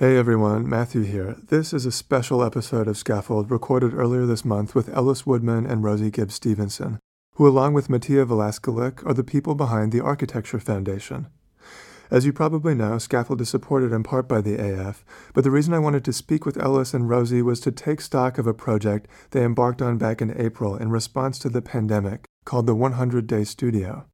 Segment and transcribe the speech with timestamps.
[0.00, 1.34] Hey everyone, Matthew here.
[1.48, 5.82] This is a special episode of Scaffold recorded earlier this month with Ellis Woodman and
[5.82, 7.00] Rosie Gibbs Stevenson,
[7.34, 11.26] who along with Mattia Velasquelic are the people behind the Architecture Foundation.
[12.12, 15.74] As you probably know, Scaffold is supported in part by the AF, but the reason
[15.74, 19.08] I wanted to speak with Ellis and Rosie was to take stock of a project
[19.32, 23.42] they embarked on back in April in response to the pandemic called the 100 Day
[23.42, 24.06] Studio.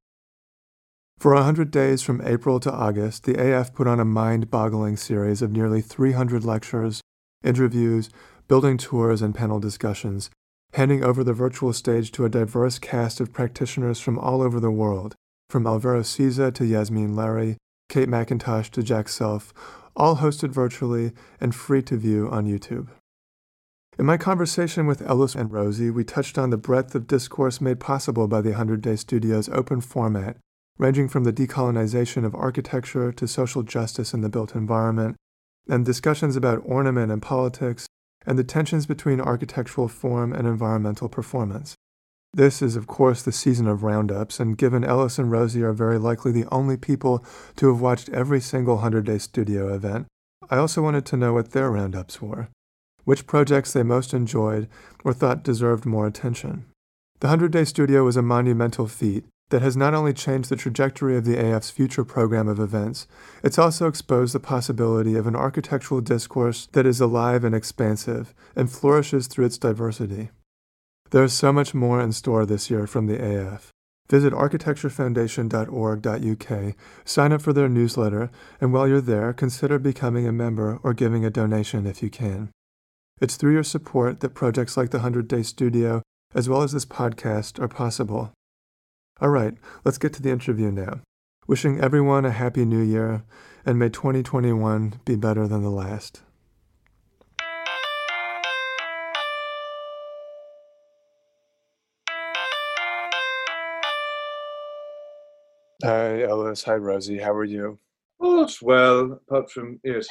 [1.24, 4.98] For a 100 days from April to August, the AF put on a mind boggling
[4.98, 7.00] series of nearly 300 lectures,
[7.42, 8.10] interviews,
[8.46, 10.28] building tours, and panel discussions,
[10.74, 14.70] handing over the virtual stage to a diverse cast of practitioners from all over the
[14.70, 15.14] world,
[15.48, 17.56] from Alvaro Siza to Yasmeen Lari,
[17.88, 19.54] Kate Macintosh to Jack Self,
[19.96, 22.88] all hosted virtually and free to view on YouTube.
[23.98, 27.80] In my conversation with Ellis and Rosie, we touched on the breadth of discourse made
[27.80, 30.36] possible by the 100 Day Studio's open format,
[30.78, 35.16] ranging from the decolonization of architecture to social justice in the built environment,
[35.68, 37.86] and discussions about ornament and politics,
[38.26, 41.74] and the tensions between architectural form and environmental performance.
[42.32, 45.98] This is, of course, the season of roundups, and given Ellis and Rosie are very
[45.98, 47.24] likely the only people
[47.56, 50.06] to have watched every single 100 Day Studio event,
[50.50, 52.48] I also wanted to know what their roundups were
[53.04, 54.68] which projects they most enjoyed
[55.04, 56.64] or thought deserved more attention.
[57.20, 59.24] The 100 Day Studio was a monumental feat
[59.54, 63.06] that has not only changed the trajectory of the AF's future program of events,
[63.44, 68.68] it's also exposed the possibility of an architectural discourse that is alive and expansive and
[68.68, 70.30] flourishes through its diversity.
[71.10, 73.70] There is so much more in store this year from the AF.
[74.10, 80.80] Visit architecturefoundation.org.uk, sign up for their newsletter, and while you're there, consider becoming a member
[80.82, 82.50] or giving a donation if you can.
[83.20, 86.02] It's through your support that projects like the 100 Day Studio,
[86.34, 88.32] as well as this podcast, are possible.
[89.24, 89.54] All right,
[89.86, 91.00] let's get to the interview now.
[91.46, 93.24] Wishing everyone a happy new year,
[93.64, 96.20] and may 2021 be better than the last.
[105.82, 106.62] Hi, Ellis.
[106.64, 107.16] Hi, Rosie.
[107.16, 107.78] How are you?
[108.20, 110.06] Oh, it's well, apart from yes,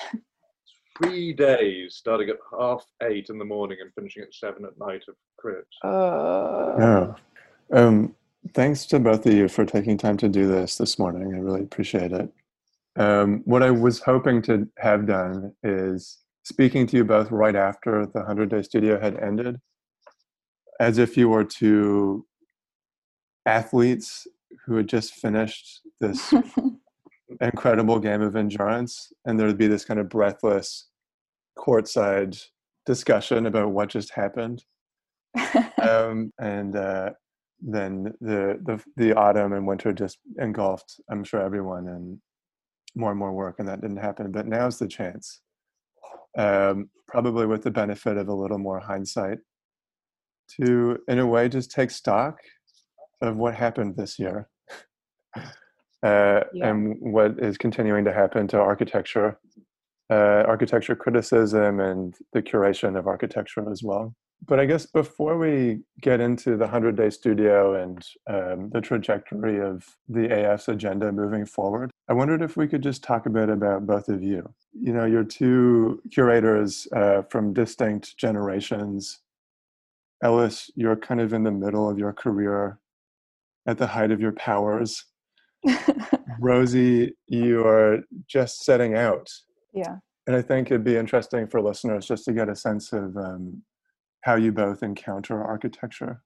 [0.97, 5.03] three days, starting at half eight in the morning and finishing at seven at night
[5.07, 5.67] of crit.
[5.83, 6.73] Uh...
[6.79, 7.13] Yeah.
[7.71, 8.15] Um,
[8.53, 11.33] thanks to both of you for taking time to do this this morning.
[11.33, 12.29] I really appreciate it.
[12.95, 18.05] Um, what I was hoping to have done is speaking to you both right after
[18.05, 19.59] the 100 Day Studio had ended,
[20.79, 22.25] as if you were two
[23.45, 24.27] athletes
[24.65, 26.33] who had just finished this
[27.41, 30.87] incredible game of endurance and there would be this kind of breathless
[31.57, 32.39] courtside
[32.85, 34.63] discussion about what just happened
[35.81, 37.09] um, and uh,
[37.65, 42.19] then the, the the autumn and winter just engulfed i'm sure everyone and
[42.95, 45.41] more and more work and that didn't happen but now's the chance
[46.37, 49.37] um, probably with the benefit of a little more hindsight
[50.59, 52.37] to in a way just take stock
[53.21, 54.49] of what happened this year
[56.03, 56.69] uh, yeah.
[56.69, 59.39] and what is continuing to happen to architecture,
[60.09, 64.13] uh, architecture criticism, and the curation of architecture as well.
[64.45, 69.61] But I guess before we get into the 100 Day Studio and um, the trajectory
[69.61, 73.49] of the AF's agenda moving forward, I wondered if we could just talk a bit
[73.49, 74.53] about both of you.
[74.73, 79.19] You know, you're two curators uh, from distinct generations.
[80.21, 82.79] Ellis, you're kind of in the middle of your career
[83.65, 85.05] at the height of your powers.
[86.39, 89.29] Rosie, you are just setting out.
[89.73, 89.97] Yeah.
[90.27, 93.61] And I think it'd be interesting for listeners just to get a sense of um,
[94.23, 96.21] how you both encounter architecture.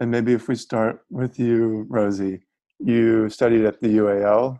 [0.00, 2.40] And maybe if we start with you, Rosie,
[2.78, 4.58] you studied at the UAL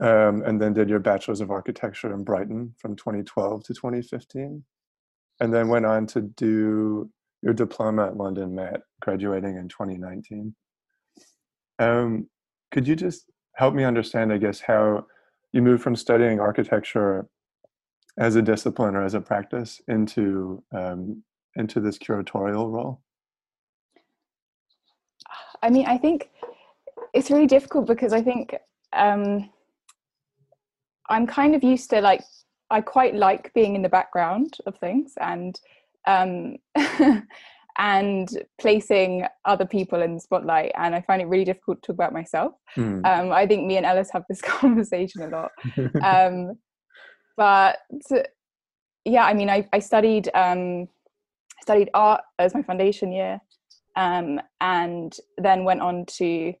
[0.00, 4.64] um, and then did your Bachelor's of Architecture in Brighton from 2012 to 2015,
[5.40, 7.10] and then went on to do
[7.42, 10.54] your diploma at London Met, graduating in 2019.
[11.78, 12.28] Um,
[12.70, 13.26] could you just
[13.56, 15.06] help me understand, I guess, how
[15.52, 17.26] you moved from studying architecture
[18.16, 21.22] as a discipline or as a practice into um,
[21.60, 23.00] into this curatorial role?
[25.62, 26.30] I mean, I think
[27.14, 28.54] it's really difficult because I think
[28.92, 29.50] um,
[31.08, 32.22] I'm kind of used to like
[32.70, 35.60] I quite like being in the background of things and
[36.06, 36.56] um,
[37.78, 38.28] and
[38.60, 40.72] placing other people in the spotlight.
[40.76, 42.52] And I find it really difficult to talk about myself.
[42.76, 43.04] Mm.
[43.06, 45.50] Um, I think me and Ellis have this conversation a lot.
[46.02, 46.58] um,
[47.36, 47.78] but
[49.04, 50.88] yeah, I mean, I, I studied um,
[51.62, 53.40] studied art as my foundation year,
[53.96, 56.54] um, and then went on to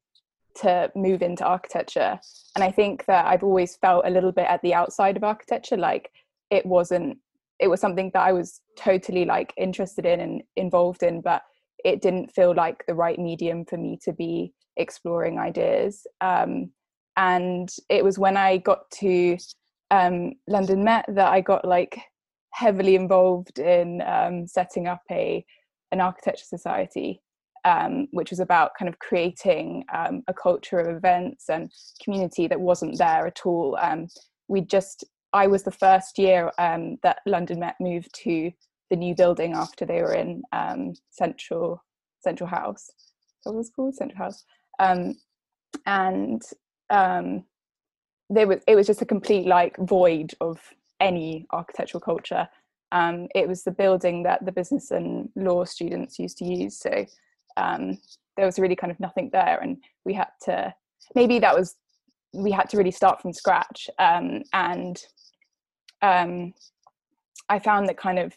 [0.56, 2.18] to move into architecture.
[2.56, 5.76] And I think that I've always felt a little bit at the outside of architecture,
[5.76, 6.10] like
[6.50, 7.18] it wasn't
[7.60, 11.42] it was something that I was totally like interested in and involved in, but
[11.84, 16.06] it didn't feel like the right medium for me to be exploring ideas.
[16.20, 16.70] Um,
[17.16, 19.36] and it was when I got to
[19.90, 22.00] um, London Met that I got like
[22.52, 25.44] heavily involved in um, setting up a
[25.92, 27.20] an architecture society,
[27.64, 32.60] um, which was about kind of creating um, a culture of events and community that
[32.60, 33.76] wasn't there at all.
[33.80, 34.06] Um,
[34.48, 38.50] we just I was the first year um, that London Met moved to
[38.90, 41.82] the new building after they were in um, Central
[42.20, 42.90] Central House.
[43.44, 44.44] What was called Central House,
[45.86, 46.42] and
[48.30, 50.60] there was it was just a complete like void of
[51.00, 52.48] any architectural culture.
[52.92, 57.06] Um, it was the building that the business and law students used to use, so
[57.56, 57.98] um,
[58.36, 60.74] there was really kind of nothing there, and we had to
[61.14, 61.76] maybe that was
[62.32, 65.02] we had to really start from scratch um, and
[66.02, 66.54] um,
[67.48, 68.36] I found that kind of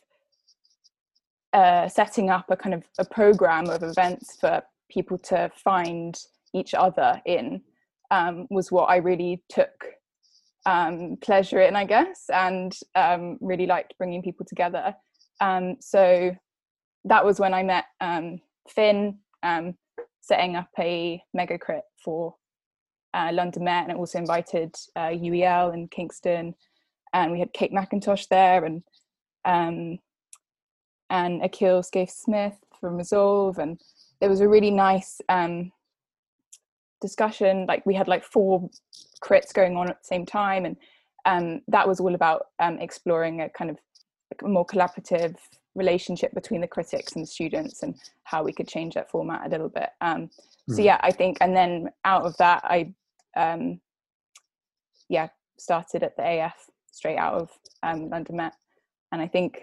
[1.54, 6.18] uh, setting up a kind of a program of events for people to find
[6.54, 7.62] each other in
[8.12, 9.86] um, was what I really took
[10.66, 14.96] um, pleasure in, I guess, and um, really liked bringing people together.
[15.42, 16.36] Um, so
[17.06, 18.40] that was when I met um,
[18.70, 19.76] Finn, um,
[20.22, 22.36] setting up a mega crit for
[23.14, 26.56] uh, London Met, and also invited uh, UEL and Kingston
[27.14, 28.84] and we had Kate Macintosh there and
[29.46, 30.00] um,
[31.10, 33.80] and Akil Scafe Smith from Resolve, and
[34.20, 35.22] there was a really nice
[37.02, 37.66] discussion.
[37.68, 38.70] Like we had like four
[39.24, 40.78] crits going on at the same time, and
[41.26, 43.78] um, that was all about um, exploring a kind of
[44.44, 45.36] a more collaborative
[45.76, 49.50] relationship between the critics and the students, and how we could change that format a
[49.50, 49.90] little bit.
[50.02, 50.30] Um,
[50.70, 50.82] so hmm.
[50.82, 52.94] yeah, I think, and then out of that, I
[53.36, 53.80] um,
[55.10, 56.56] yeah started at the AF
[56.92, 57.50] straight out of
[57.82, 58.54] um, London Met.
[59.12, 59.62] And I think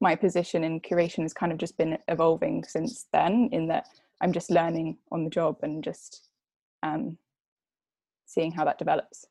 [0.00, 3.86] my position in curation has kind of just been evolving since then, in that
[4.20, 6.28] I'm just learning on the job and just
[6.82, 7.18] um,
[8.30, 9.26] seeing how that develops.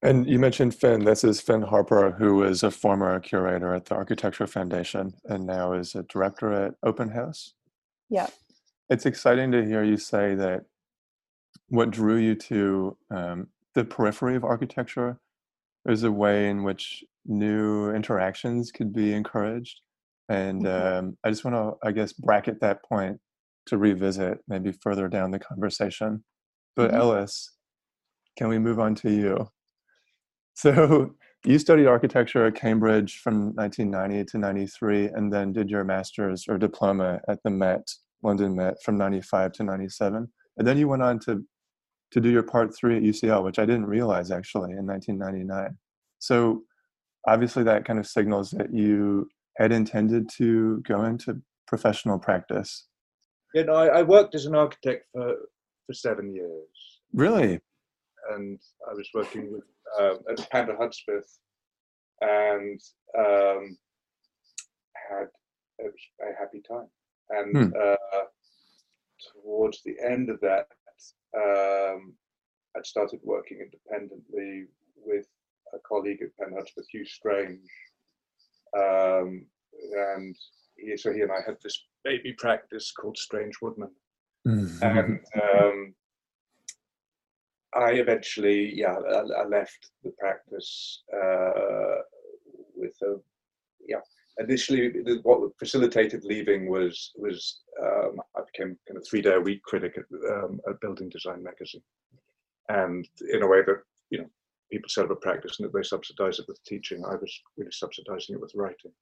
[0.00, 1.04] And you mentioned Finn.
[1.04, 5.72] This is Finn Harper, who is a former curator at the Architecture Foundation and now
[5.72, 7.54] is a director at Open House.
[8.08, 8.28] Yeah.
[8.88, 10.64] It's exciting to hear you say that
[11.68, 15.18] what drew you to um, the periphery of architecture
[15.86, 19.80] is a way in which new interactions could be encouraged.
[20.28, 20.98] And mm-hmm.
[20.98, 23.18] um, I just want to, I guess, bracket that point
[23.66, 26.24] to revisit maybe further down the conversation.
[26.76, 27.00] But mm-hmm.
[27.00, 27.50] Ellis,
[28.38, 29.48] can we move on to you?
[30.54, 31.14] So
[31.44, 36.58] you studied architecture at Cambridge from 1990 to 93, and then did your master's or
[36.58, 37.86] diploma at the Met,
[38.22, 40.28] London Met, from 95 to 97.
[40.56, 41.44] And then you went on to
[42.10, 45.76] to do your part three at UCL, which I didn't realize actually in 1999.
[46.18, 46.62] So
[47.26, 49.28] obviously that kind of signals that you
[49.58, 52.86] had intended to go into professional practice.
[53.52, 55.34] Yeah, no, I, I worked as an architect for,
[55.86, 57.00] for seven years.
[57.12, 57.60] Really?
[58.30, 58.58] And
[58.88, 59.64] I was working with
[59.98, 61.38] um, at Panda Hudspeth
[62.20, 62.80] and
[63.18, 63.76] um,
[65.10, 65.28] had
[65.80, 66.88] a, a, happy time.
[67.30, 67.72] And hmm.
[67.80, 68.24] uh,
[69.32, 70.66] towards the end of that,
[71.36, 72.14] um,
[72.76, 74.66] I'd started working independently
[74.96, 75.26] with
[75.74, 77.60] a colleague at Penn Hudspeth, Hugh Strange,
[78.76, 79.46] um,
[79.92, 80.36] and
[80.76, 83.90] he, so he and I had this baby practice called Strange Woodman,
[84.46, 84.84] mm-hmm.
[84.84, 85.94] and um,
[87.74, 92.02] I eventually, yeah, I, I left the practice uh,
[92.74, 93.16] with a,
[93.86, 94.00] yeah.
[94.40, 94.92] Initially,
[95.24, 99.98] what facilitated leaving was was um, I became kind of three day a week critic
[99.98, 101.82] at, um, at Building Design magazine,
[102.68, 104.30] and in a way that you know
[104.70, 107.04] people set up a practice and that they subsidize it with teaching.
[107.04, 108.92] I was really subsidizing it with writing,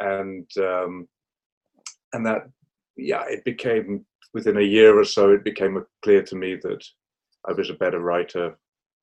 [0.00, 1.06] and um,
[2.12, 2.48] and that
[2.96, 5.30] yeah, it became within a year or so.
[5.30, 6.84] It became clear to me that
[7.48, 8.56] I was a better writer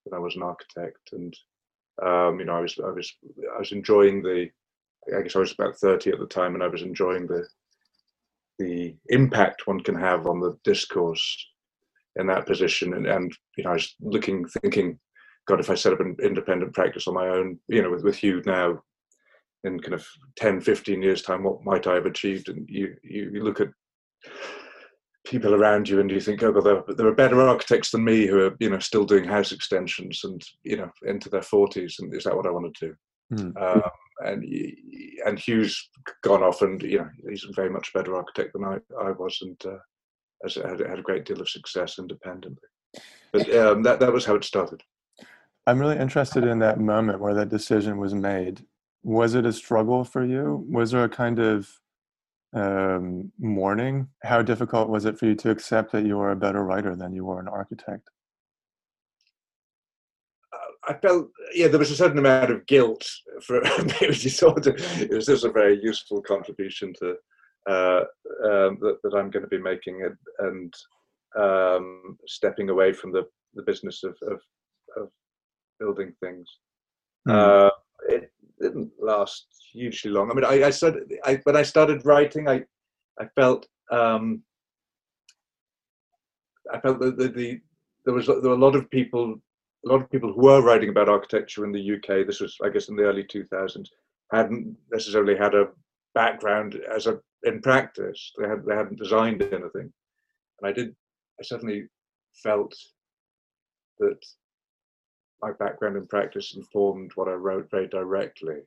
[0.06, 1.34] than I was an architect, and
[2.04, 3.14] um, you know I was I was
[3.56, 4.50] I was enjoying the.
[5.18, 7.48] I guess I was about thirty at the time, and I was enjoying the
[8.60, 11.48] the impact one can have on the discourse
[12.18, 12.94] in that position.
[12.94, 15.00] And, and you know, I was looking, thinking,
[15.48, 18.18] God, if I set up an independent practice on my own, you know, with, with
[18.18, 18.82] Hugh now,
[19.64, 20.06] in kind of
[20.38, 22.50] 10, 15 years' time, what might I have achieved?
[22.50, 23.70] And you, you, you look at
[25.30, 28.26] people around you and you think, oh, well, there, there, are better architects than me
[28.26, 32.00] who are, you know, still doing house extensions and, you know, into their 40s.
[32.00, 32.96] And is that what I want to do?
[33.34, 33.62] Mm.
[33.62, 33.82] Um,
[34.20, 34.44] and
[35.26, 35.90] and Hugh's
[36.24, 39.38] gone off and, you know, he's a very much better architect than I, I was
[39.42, 39.78] and uh,
[40.44, 42.58] has had, had a great deal of success independently.
[43.32, 44.82] But um, that, that was how it started.
[45.68, 48.66] I'm really interested in that moment where that decision was made.
[49.04, 50.66] Was it a struggle for you?
[50.70, 51.70] Was there a kind of
[52.58, 54.08] um, mourning?
[54.24, 57.14] How difficult was it for you to accept that you were a better writer than
[57.14, 58.10] you were an architect?
[60.88, 63.06] I felt, yeah, there was a certain amount of guilt
[63.42, 63.62] for
[64.14, 67.16] sort of, it was just a very useful contribution to
[67.70, 68.04] uh,
[68.46, 70.74] um, that, that, I'm going to be making and, and
[71.38, 73.24] um, stepping away from the,
[73.56, 74.40] the business of, of,
[74.96, 75.10] of
[75.78, 76.48] building things.
[77.28, 77.34] Mm.
[77.34, 77.72] Uh,
[78.08, 80.32] it didn't last hugely long.
[80.32, 82.64] I mean, I, I started I, when I started writing, I
[83.20, 84.42] I felt um,
[86.74, 87.62] I felt that the, the,
[88.06, 89.40] there was there were a lot of people
[89.86, 92.26] a lot of people who were writing about architecture in the UK.
[92.26, 93.88] This was, I guess, in the early 2000s,
[94.32, 95.70] hadn't necessarily had a
[96.14, 98.34] background as a in practice.
[98.38, 99.92] They had they hadn't designed anything,
[100.60, 100.96] and I did.
[101.40, 101.88] I certainly
[102.44, 102.76] felt
[104.00, 104.20] that
[105.42, 108.62] my background in practice informed what I wrote very directly.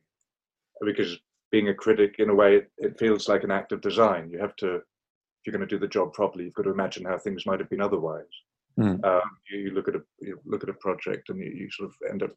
[0.81, 1.17] Because
[1.51, 4.29] being a critic, in a way, it, it feels like an act of design.
[4.29, 4.83] You have to, if
[5.45, 7.69] you're going to do the job properly, you've got to imagine how things might have
[7.69, 8.23] been otherwise.
[8.79, 9.03] Mm.
[9.03, 11.89] Um, you, you, look at a you look at a project, and you, you, sort
[11.89, 12.31] of end up,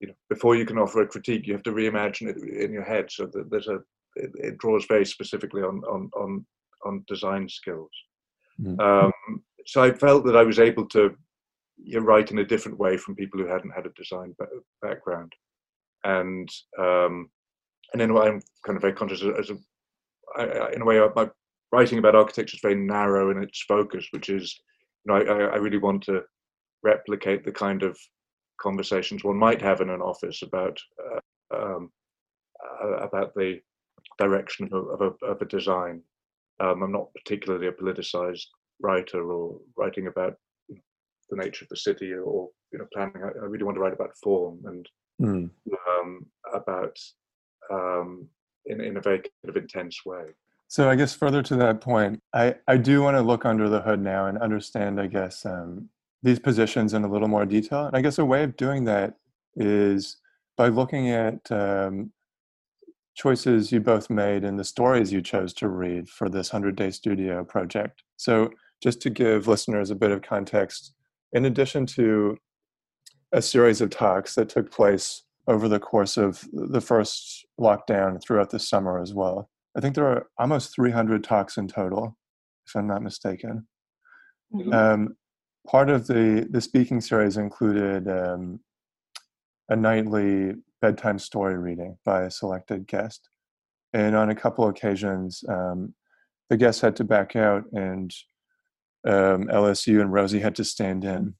[0.00, 2.84] you know, before you can offer a critique, you have to reimagine it in your
[2.84, 3.10] head.
[3.10, 3.80] So that there's a
[4.16, 6.46] it, it draws very specifically on on on
[6.86, 7.90] on design skills.
[8.60, 8.80] Mm.
[8.80, 11.14] Um, so I felt that I was able to
[11.84, 14.34] you write in a different way from people who hadn't had a design
[14.80, 15.32] background,
[16.04, 16.48] and
[16.78, 17.30] um,
[17.92, 19.56] and in a way, I'm kind of very conscious as a,
[20.36, 21.28] I, in a way, my
[21.72, 24.58] writing about architecture is very narrow in its focus, which is,
[25.04, 26.22] you know, I, I really want to
[26.82, 27.98] replicate the kind of
[28.60, 31.90] conversations one might have in an office about uh, um,
[32.82, 33.60] uh, about the
[34.18, 36.02] direction of, of, a, of a, design.
[36.60, 38.46] Um, I'm not particularly a politicized
[38.80, 40.34] writer or writing about
[41.32, 43.22] the nature of the city or you know planning.
[43.22, 44.88] I, I really want to write about form and
[45.20, 45.50] mm.
[45.88, 46.96] um, about
[47.72, 48.28] um,
[48.66, 50.24] in in a very kind of intense way.
[50.68, 53.80] So I guess further to that point, I I do want to look under the
[53.80, 55.00] hood now and understand.
[55.00, 55.88] I guess um,
[56.22, 57.86] these positions in a little more detail.
[57.86, 59.14] And I guess a way of doing that
[59.56, 60.18] is
[60.56, 62.12] by looking at um,
[63.14, 66.90] choices you both made and the stories you chose to read for this 100 day
[66.90, 68.02] studio project.
[68.16, 68.50] So,
[68.82, 70.94] just to give listeners a bit of context,
[71.32, 72.36] in addition to
[73.32, 78.50] a series of talks that took place over the course of the first lockdown throughout
[78.50, 79.48] the summer as well.
[79.76, 82.16] I think there are almost 300 talks in total,
[82.66, 83.66] if I'm not mistaken.
[84.54, 84.72] Mm-hmm.
[84.72, 85.16] Um,
[85.66, 88.60] part of the, the speaking series included um,
[89.68, 93.28] a nightly bedtime story reading by a selected guest.
[93.94, 95.94] And on a couple occasions, um,
[96.50, 98.12] the guest had to back out and
[99.06, 101.34] um, Ellis and Rosie had to stand in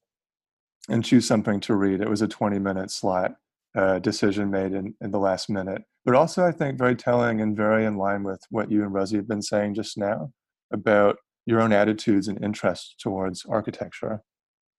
[0.88, 2.00] and choose something to read.
[2.00, 3.36] It was a 20 minute slot
[3.76, 5.82] uh, decision made in, in the last minute.
[6.04, 9.16] But also, I think, very telling and very in line with what you and Rosie
[9.16, 10.32] have been saying just now
[10.72, 11.16] about
[11.46, 14.22] your own attitudes and interests towards architecture.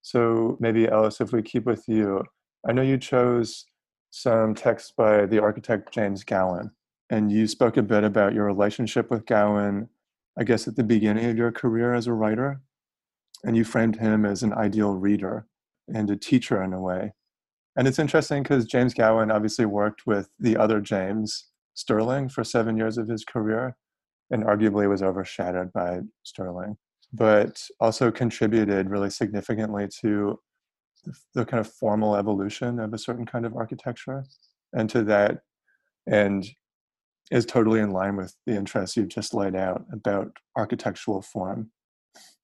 [0.02, 2.24] So, maybe, Ellis, if we keep with you,
[2.68, 3.66] I know you chose
[4.12, 6.72] some texts by the architect James Gowan,
[7.10, 9.90] and you spoke a bit about your relationship with Gowan,
[10.38, 12.62] I guess, at the beginning of your career as a writer
[13.44, 15.48] and you framed him as an ideal reader
[15.94, 17.14] and a teacher in a way.
[17.76, 22.78] And it's interesting because James Gowan obviously worked with the other James Stirling for seven
[22.78, 23.76] years of his career
[24.30, 26.78] and arguably was overshadowed by Stirling,
[27.12, 30.40] but also contributed really significantly to
[31.34, 34.24] the kind of formal evolution of a certain kind of architecture
[34.72, 35.40] and to that
[36.08, 36.48] and
[37.32, 41.72] is totally in line with the interests you've just laid out about architectural form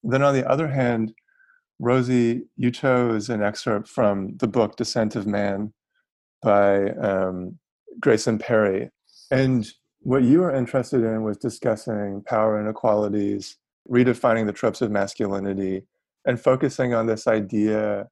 [0.03, 1.13] then on the other hand,
[1.79, 5.73] Rosie, you chose an excerpt from the book Descent of Man
[6.41, 7.57] by um,
[7.99, 8.89] Grayson Perry.
[9.31, 9.67] And
[10.01, 13.57] what you were interested in was discussing power inequalities,
[13.89, 15.83] redefining the tropes of masculinity,
[16.25, 18.07] and focusing on this idea,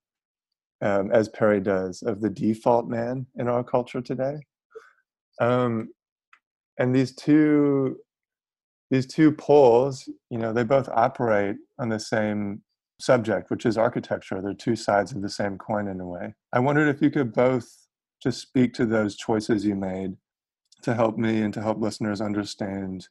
[0.81, 4.37] um, as Perry does, of the default man in our culture today.
[5.41, 5.89] Um,
[6.79, 7.97] and these two
[8.89, 12.61] these two poles, you know, they both operate on the same
[12.99, 14.41] subject, which is architecture.
[14.41, 16.33] They're two sides of the same coin in a way.
[16.53, 17.67] I wondered if you could both
[18.21, 20.13] just speak to those choices you made
[20.83, 23.07] to help me and to help listeners understand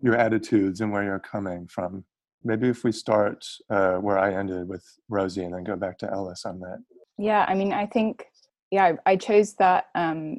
[0.00, 2.04] your attitudes and where you're coming from.
[2.42, 6.10] Maybe if we start uh, where I ended with Rosie and then go back to
[6.12, 6.78] Ellis on that.
[7.16, 8.26] Yeah, I mean, I think,
[8.70, 10.38] yeah, I chose that um,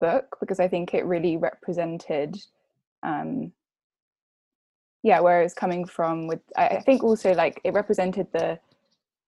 [0.00, 2.36] book because I think it really represented,
[3.02, 3.52] um,
[5.04, 6.26] yeah, where it's coming from.
[6.26, 8.58] With I think also like it represented the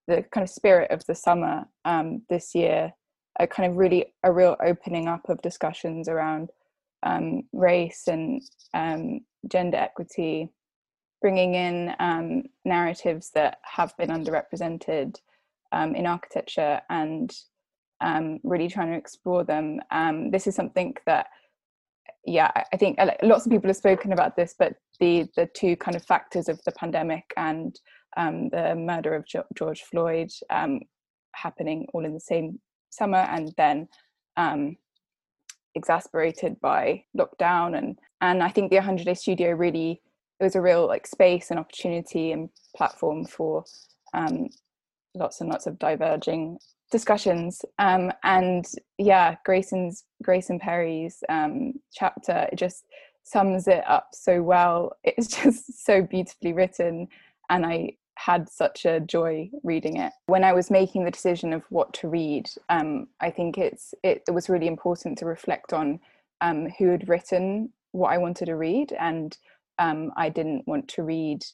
[0.08, 2.92] the kind of spirit of the summer um, this year,
[3.38, 6.50] a kind of really a real opening up of discussions around
[7.02, 8.40] um, race and
[8.72, 10.48] um, gender equity,
[11.20, 15.16] bringing in um, narratives that have been underrepresented
[15.72, 17.34] um, in architecture and
[18.00, 19.80] um, really trying to explore them.
[19.90, 21.26] Um, this is something that,
[22.24, 25.96] yeah, I think lots of people have spoken about this, but the the two kind
[25.96, 27.78] of factors of the pandemic and
[28.16, 30.30] the murder of George Floyd
[31.32, 32.58] happening all in the same
[32.90, 33.88] summer, and then
[35.76, 37.76] exasperated by lockdown.
[37.76, 40.00] And and I think the 100 Day Studio really
[40.40, 43.64] it was a real like space and opportunity and platform for
[44.12, 44.48] um,
[45.14, 46.58] lots and lots of diverging
[46.90, 47.64] discussions.
[47.78, 48.66] Um, and
[48.98, 52.84] yeah Grayson's Grayson Perry's um, chapter it just
[53.26, 57.08] sums it up so well it's just so beautifully written
[57.50, 60.12] and I had such a joy reading it.
[60.26, 64.22] When I was making the decision of what to read, um, I think it's it,
[64.26, 66.00] it, was really important to reflect on
[66.40, 69.36] um, who had written what I wanted to read, and
[69.78, 71.44] um, I didn't want to read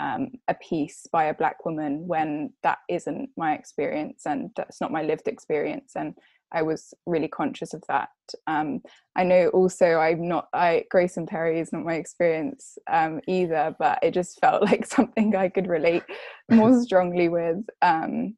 [0.00, 4.90] um, a piece by a black woman when that isn't my experience and that's not
[4.90, 5.92] my lived experience.
[5.94, 6.14] And
[6.52, 8.10] I was really conscious of that.
[8.46, 8.80] Um,
[9.16, 13.98] I know also I'm not, I Grayson Perry is not my experience um, either, but
[14.02, 16.04] it just felt like something I could relate
[16.50, 17.64] more strongly with.
[17.82, 18.36] Um,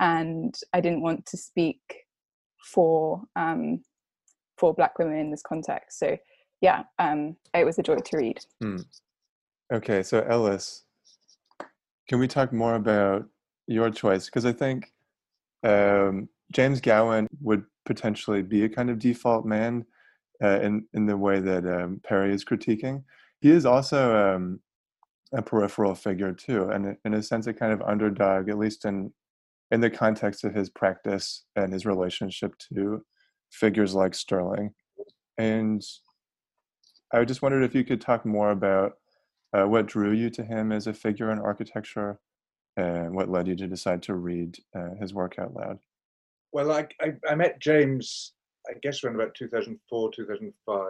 [0.00, 1.80] and I didn't want to speak
[2.72, 3.82] for um,
[4.56, 5.98] for Black women in this context.
[5.98, 6.16] So
[6.60, 8.38] yeah, um, it was a joy to read.
[8.60, 8.78] Hmm.
[9.72, 10.84] Okay, so Ellis,
[12.08, 13.26] can we talk more about
[13.66, 14.26] your choice?
[14.26, 14.92] Because I think
[15.62, 19.84] um, James Gowan would potentially be a kind of default man
[20.42, 23.04] uh, in in the way that um, Perry is critiquing.
[23.40, 24.60] He is also um,
[25.32, 29.12] a peripheral figure too, and in a sense, a kind of underdog, at least in
[29.70, 33.04] in the context of his practice and his relationship to
[33.50, 34.70] figures like Stirling.
[35.36, 35.82] And
[37.12, 38.94] I just wondered if you could talk more about
[39.52, 42.18] uh, what drew you to him as a figure in architecture
[42.76, 45.78] and what led you to decide to read uh, his work out loud.
[46.52, 48.32] Well, I, I, I met James,
[48.68, 50.86] I guess, around about 2004, 2005.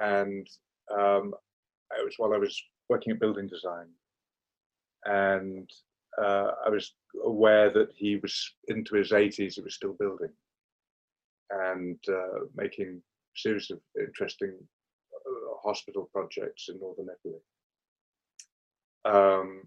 [0.00, 0.46] And
[0.92, 1.34] um,
[1.92, 3.86] I was while I was working at building design.
[5.04, 5.70] And
[6.20, 10.30] uh, I was aware that he was into his 80s, he was still building
[11.50, 13.00] and uh, making
[13.34, 14.52] series of interesting
[15.14, 17.40] uh, hospital projects in northern Italy.
[19.04, 19.62] Um,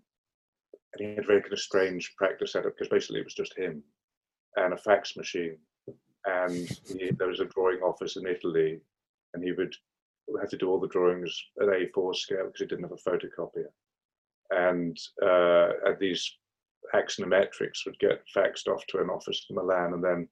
[0.93, 3.57] and he had a very kind of strange practice setup because basically it was just
[3.57, 3.81] him
[4.55, 5.57] and a fax machine.
[6.25, 8.79] And he, there was a drawing office in Italy,
[9.33, 9.73] and he would
[10.39, 13.69] have to do all the drawings at A4 scale because he didn't have a photocopier.
[14.51, 16.37] And uh, these
[16.93, 20.27] axonometrics would get faxed off to an office in Milan, and then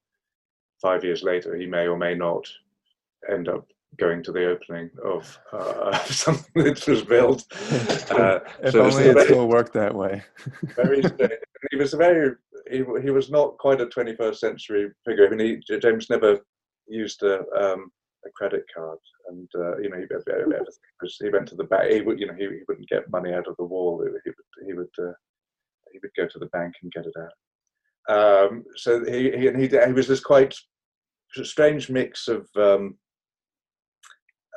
[0.80, 2.46] five years later, he may or may not
[3.30, 3.66] end up
[3.98, 7.44] going to the opening of uh, something that was built.
[8.10, 10.20] Uh, if so only it still worked that way.
[10.74, 11.00] very,
[11.70, 12.34] he was a very
[12.70, 15.26] he, was not quite a 21st century figure.
[15.26, 16.38] I mean, he, James never
[16.88, 17.90] used a, um,
[18.26, 20.06] a credit card, and uh, you know, he,
[21.20, 21.92] he went to the bank.
[21.92, 24.04] He would, you know, he, he wouldn't get money out of the wall.
[24.04, 25.12] He would, he would, uh,
[25.92, 28.48] he would go to the bank and get it out.
[28.48, 30.54] Um, so he, he, he, he was this quite
[31.32, 32.48] strange mix of.
[32.56, 32.96] Um,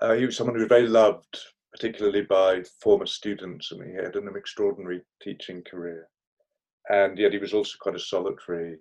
[0.02, 1.38] uh, he was someone who was very loved,
[1.72, 6.10] particularly by former students, and he had an extraordinary teaching career
[6.90, 8.78] and yet he was also quite a solitary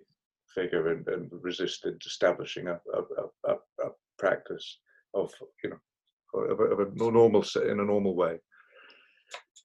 [0.53, 3.53] figure and, and resisted establishing a, a, a,
[3.85, 3.89] a,
[4.19, 4.79] practice
[5.15, 5.31] of
[5.63, 5.79] you know
[6.35, 8.37] of a, of normal in a normal way.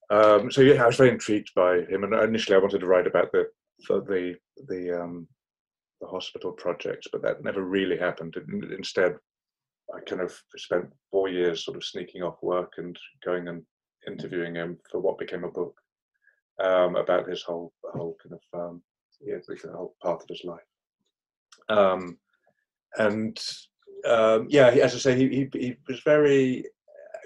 [0.09, 3.07] Um, so yeah, I was very intrigued by him, and initially I wanted to write
[3.07, 3.45] about the
[3.87, 4.35] the
[4.67, 5.27] the um,
[6.01, 8.35] the hospital projects, but that never really happened.
[8.75, 9.15] Instead,
[9.95, 13.63] I kind of spent four years sort of sneaking off work and going and
[14.07, 15.75] interviewing him for what became a book
[16.61, 18.81] um, about his whole whole kind of um,
[19.21, 20.59] yeah, the whole path of his life.
[21.69, 22.17] Um,
[22.97, 23.37] and
[24.07, 26.65] um, yeah, as I say, he, he, he was very.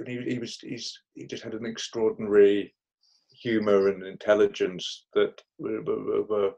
[0.06, 2.74] He, he was he's, he just had an extraordinary
[3.32, 6.52] humor and intelligence that were, were,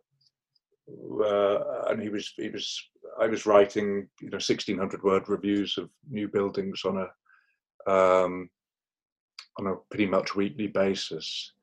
[0.87, 2.81] were and he was he was
[3.19, 8.49] I was writing you know 1600 word reviews of new buildings on a um,
[9.57, 11.53] on a pretty much weekly basis,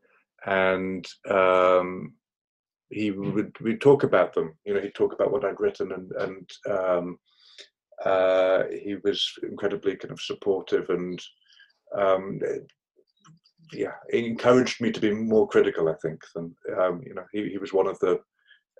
[0.46, 2.14] and um,
[2.90, 4.54] he would we'd talk about them.
[4.64, 7.18] You know, he'd talk about what I'd written, and and um,
[8.04, 11.22] uh, he was incredibly kind of supportive and
[11.96, 12.40] um,
[13.72, 15.88] yeah, he encouraged me to be more critical.
[15.88, 18.20] I think than um, you know, he, he was one of the,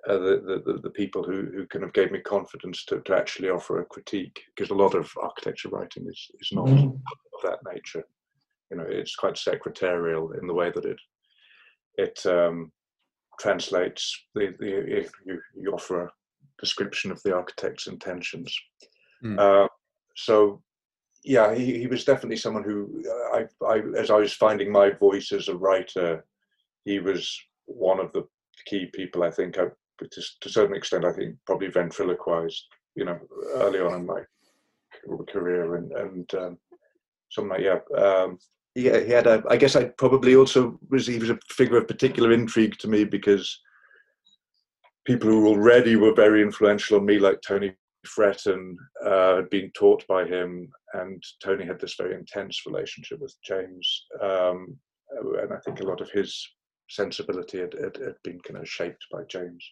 [0.07, 3.49] uh, the, the, the people who who kind of gave me confidence to, to actually
[3.49, 6.93] offer a critique because a lot of architecture writing is is not mm.
[6.93, 8.03] of that nature.
[8.71, 10.97] You know, it's quite secretarial in the way that it
[11.97, 12.71] it um,
[13.39, 16.11] translates the, the if you, you offer a
[16.59, 18.55] description of the architect's intentions.
[19.23, 19.39] Mm.
[19.39, 19.67] Uh,
[20.15, 20.61] so
[21.23, 23.03] yeah, he, he was definitely someone who
[23.33, 26.25] I, I, as I was finding my voice as a writer,
[26.85, 28.23] he was one of the
[28.65, 29.23] key people.
[29.23, 29.65] I think, I,
[29.99, 33.19] to, to a certain extent, I think probably ventriloquized, you know,
[33.55, 34.21] early on in my
[35.29, 36.57] career, and and um,
[37.31, 37.79] something like yeah.
[37.97, 38.37] Um,
[38.75, 39.43] yeah, he had a.
[39.49, 41.05] I guess I probably also was.
[41.05, 43.59] He was a figure of particular intrigue to me because
[45.05, 47.73] people who already were very influential on me, like Tony
[48.07, 53.35] Fretton, uh, had been taught by him, and Tony had this very intense relationship with
[53.45, 54.75] James, um,
[55.11, 56.47] and I think a lot of his
[56.89, 59.63] sensibility had, had, had been kind of shaped by James.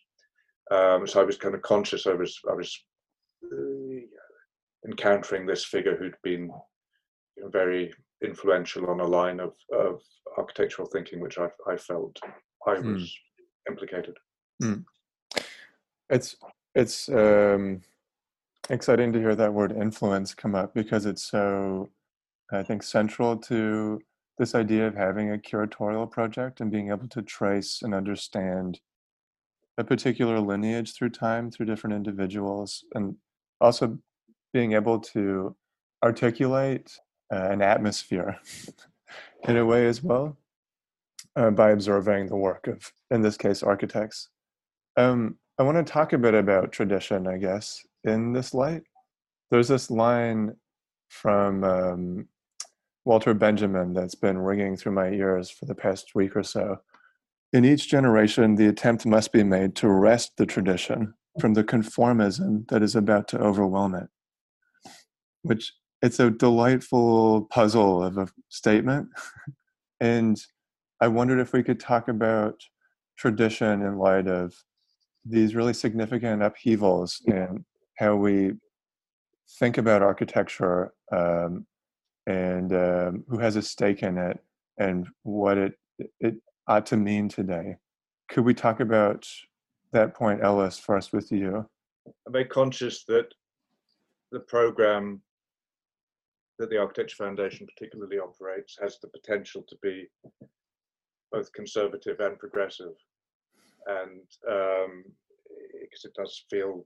[0.70, 2.06] Um, so I was kind of conscious.
[2.06, 2.80] I was I was
[3.52, 4.02] uh,
[4.88, 6.52] encountering this figure who'd been
[7.52, 7.92] very
[8.24, 10.02] influential on a line of, of
[10.38, 12.18] architectural thinking, which I, I felt
[12.68, 12.94] I hmm.
[12.94, 13.72] was mm.
[13.72, 14.18] implicated.
[14.62, 14.86] Mm.
[16.10, 16.36] It's
[16.76, 17.82] it's um,
[18.70, 21.90] exciting to hear that word influence come up because it's so,
[22.52, 24.02] I think, central to
[24.38, 28.80] this idea of having a curatorial project and being able to trace and understand
[29.78, 33.16] a particular lineage through time through different individuals and
[33.60, 33.98] also
[34.54, 35.56] being able to
[36.04, 37.00] articulate
[37.32, 38.40] uh, an atmosphere
[39.48, 40.38] in a way as well
[41.36, 44.30] uh, by observing the work of, in this case, architects.
[44.98, 48.84] Um, I want to talk a bit about tradition, I guess, in this light.
[49.50, 50.56] There's this line
[51.10, 52.28] from um,
[53.06, 56.78] Walter Benjamin that's been ringing through my ears for the past week or so.
[57.54, 62.68] In each generation, the attempt must be made to wrest the tradition from the conformism
[62.70, 64.08] that is about to overwhelm it,
[65.44, 69.10] which it's a delightful puzzle of a statement.
[70.00, 70.42] and
[71.00, 72.60] I wondered if we could talk about
[73.18, 74.54] tradition in light of
[75.26, 77.64] these really significant upheavals in
[77.98, 78.54] how we
[79.60, 81.66] think about architecture um,
[82.26, 84.40] and um, who has a stake in it
[84.78, 85.74] and what it
[86.20, 86.36] it
[86.68, 87.76] ought to mean today.
[88.30, 89.28] Could we talk about
[89.92, 91.66] that point, Ellis, first with you?
[92.26, 93.34] I'm very conscious that
[94.32, 95.22] the program
[96.62, 100.08] that the Architecture Foundation particularly operates has the potential to be
[101.32, 102.94] both conservative and progressive.
[103.88, 105.04] And um,
[105.82, 106.86] because it does feel,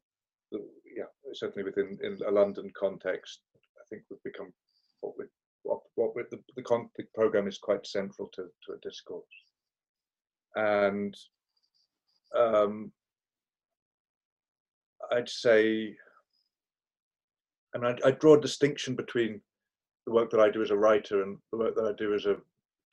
[0.54, 4.54] yeah, certainly within in a London context, I think we've become
[5.02, 5.26] what we
[5.64, 9.26] what what with the the, con- the program is quite central to to a discourse,
[10.56, 11.18] and
[12.38, 12.94] um,
[15.12, 15.98] I'd say,
[17.74, 19.42] and I, I draw a distinction between
[20.06, 22.26] the work that I do as a writer and the work that I do as
[22.26, 22.38] a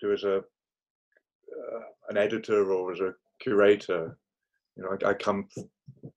[0.00, 4.16] do as a uh, an editor or as a curator.
[4.76, 5.48] You know, I, I, come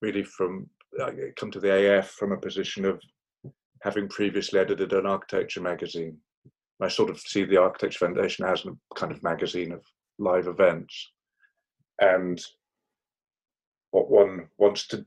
[0.02, 0.70] really from
[1.04, 3.02] I come to the AF from a position of
[3.82, 6.18] having previously edited an architecture magazine.
[6.82, 9.82] I sort of see the Architecture Foundation as a kind of magazine of
[10.18, 11.12] live events,
[12.02, 12.42] and
[13.92, 15.06] what one wants to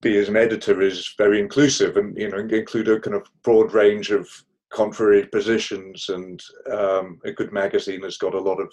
[0.00, 3.72] be as an editor is very inclusive and you know include a kind of broad
[3.72, 4.28] range of
[4.74, 8.72] contrary positions, and um, a good magazine has got a lot of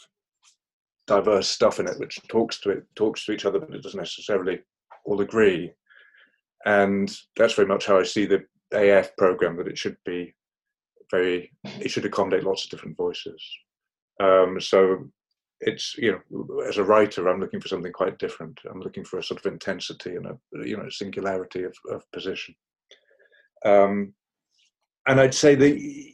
[1.08, 4.00] diverse stuff in it, which talks to it, talks to each other, but it doesn't
[4.00, 4.60] necessarily
[5.06, 5.72] all agree.
[6.66, 9.58] And that's very much how I see the AF program.
[9.58, 10.34] That it should be
[11.10, 13.44] very, it should accommodate lots of different voices.
[14.20, 15.10] Um, so
[15.62, 18.60] it's you know, as a writer, I'm looking for something quite different.
[18.70, 22.56] I'm looking for a sort of intensity and a you know singularity of, of position.
[23.66, 24.14] Um,
[25.08, 26.12] and I'd say the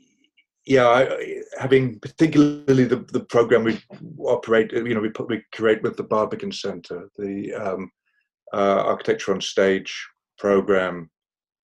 [0.68, 3.80] yeah, I, having particularly the, the program we
[4.20, 7.90] operate, you know, we put, we create with the Barbican Centre, the um,
[8.54, 11.10] uh, architecture on stage program.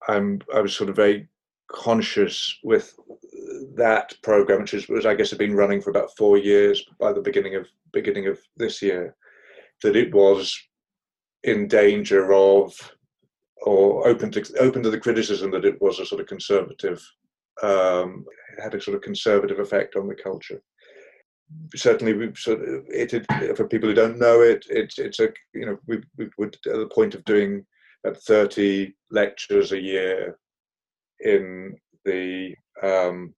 [0.08, 1.28] I'm I was sort of very
[1.70, 2.98] conscious with
[3.76, 7.12] that program, which is, was I guess had been running for about four years by
[7.12, 9.16] the beginning of beginning of this year,
[9.82, 10.58] that it was
[11.44, 12.74] in danger of
[13.66, 17.02] or open to open to the criticism that it was a sort of conservative
[17.62, 18.26] um,
[18.62, 20.62] had a sort of conservative effect on the culture.
[21.76, 25.30] Certainly, we sort of, it, it, for people who don't know it, it's it's a
[25.54, 27.66] you know we we would at the point of doing
[28.04, 30.38] about thirty lectures a year
[31.20, 33.34] in the um,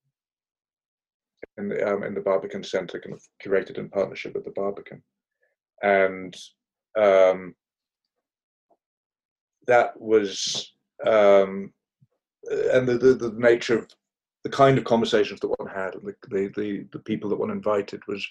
[1.58, 5.04] in the um, in the Barbican Centre, kind of curated in partnership with the Barbican,
[5.84, 6.36] and
[6.98, 7.54] um,
[9.68, 10.74] that was
[11.06, 11.74] um,
[12.74, 13.88] and the, the, the nature of
[14.44, 17.52] the kind of conversations that one had and the the, the, the people that one
[17.52, 18.26] invited was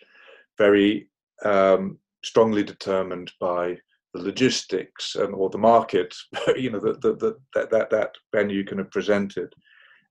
[0.56, 1.08] very
[1.44, 3.76] um, strongly determined by
[4.14, 6.14] the logistics and or the market,
[6.56, 9.52] you know, that that that that that venue kind of presented,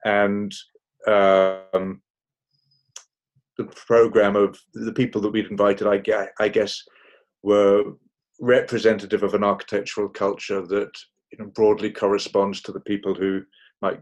[0.05, 0.53] and
[1.07, 2.01] um,
[3.57, 6.83] the program of the people that we'd invited, I guess, I guess,
[7.43, 7.93] were
[8.39, 10.91] representative of an architectural culture that
[11.33, 13.43] you know broadly corresponds to the people who
[13.81, 13.99] might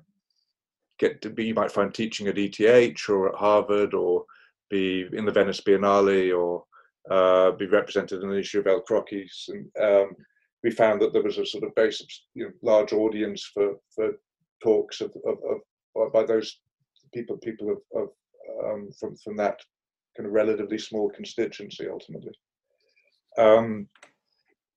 [1.00, 4.26] get to be you might find teaching at ETH or at Harvard or
[4.70, 6.66] be in the Venice Biennale or
[7.10, 9.50] uh, be represented in the issue of El Croquis.
[9.50, 10.16] And um,
[10.64, 14.14] we found that there was a sort of base, you know, large audience for, for
[14.62, 15.38] talks of, of,
[15.96, 16.60] of by those
[17.14, 18.10] people people of, of
[18.64, 19.60] um, from from that
[20.16, 22.34] kind of relatively small constituency ultimately.
[23.38, 23.88] Um,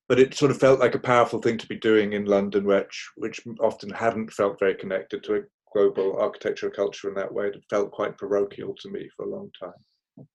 [0.07, 3.09] but it sort of felt like a powerful thing to be doing in London, which
[3.15, 5.41] which often hadn't felt very connected to a
[5.73, 7.47] global architectural culture in that way.
[7.47, 10.27] It felt quite parochial to me for a long time.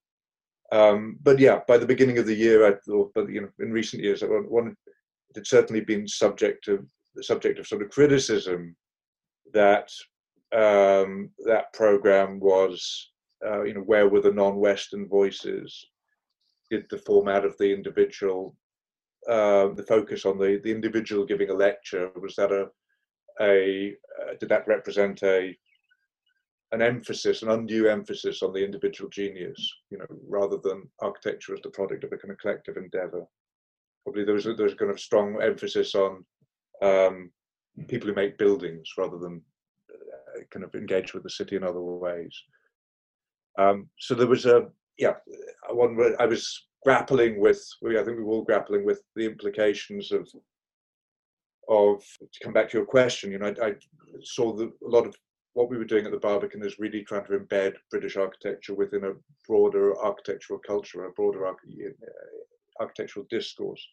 [0.72, 3.72] Um, but yeah, by the beginning of the year, I thought, but you know, in
[3.72, 4.76] recent years, one
[5.30, 8.76] it had certainly been subject of the subject of sort of criticism
[9.52, 9.90] that
[10.52, 13.10] um, that program was,
[13.46, 15.86] uh, you know, where were the non-Western voices?
[16.70, 18.56] Did the format of the individual
[19.28, 22.68] uh, the focus on the, the individual giving a lecture was that a
[23.40, 25.56] a uh, did that represent a
[26.72, 31.60] an emphasis, an undue emphasis on the individual genius, you know, rather than architecture as
[31.62, 33.24] the product of a kind of collective endeavor.
[34.04, 36.24] Probably there was a, there was a kind of strong emphasis on
[36.80, 37.30] um,
[37.88, 39.42] people who make buildings rather than
[39.90, 42.40] uh, kind of engage with the city in other ways.
[43.58, 45.14] Um, so there was a yeah,
[45.70, 50.28] one I was grappling with, I think we were all grappling with the implications of,
[51.68, 53.72] of to come back to your question, you know, I, I
[54.22, 55.14] saw the, a lot of
[55.54, 59.04] what we were doing at the Barbican is really trying to embed British architecture within
[59.04, 59.12] a
[59.46, 61.52] broader architectural culture, a broader uh,
[62.80, 63.84] architectural discourse.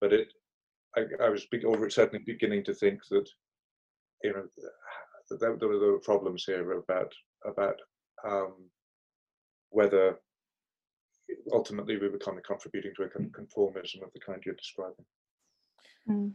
[0.00, 0.28] But it,
[0.96, 1.46] I, I was
[1.90, 3.28] certainly beginning to think that,
[4.22, 4.44] you know,
[5.30, 7.12] that there, there were problems here about
[7.46, 7.76] about
[8.26, 8.54] um,
[9.70, 10.18] whether
[11.52, 14.54] ultimately we were kind of contributing to a kind of conformism of the kind you're
[14.54, 15.04] describing.
[16.08, 16.32] Mm.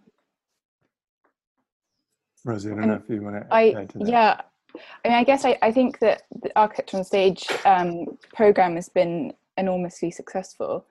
[2.45, 4.41] Rosie, I don't know if you want to I, Yeah,
[5.03, 8.89] I mean, I guess I, I think that the Architecture on Stage um, program has
[8.89, 10.85] been enormously successful.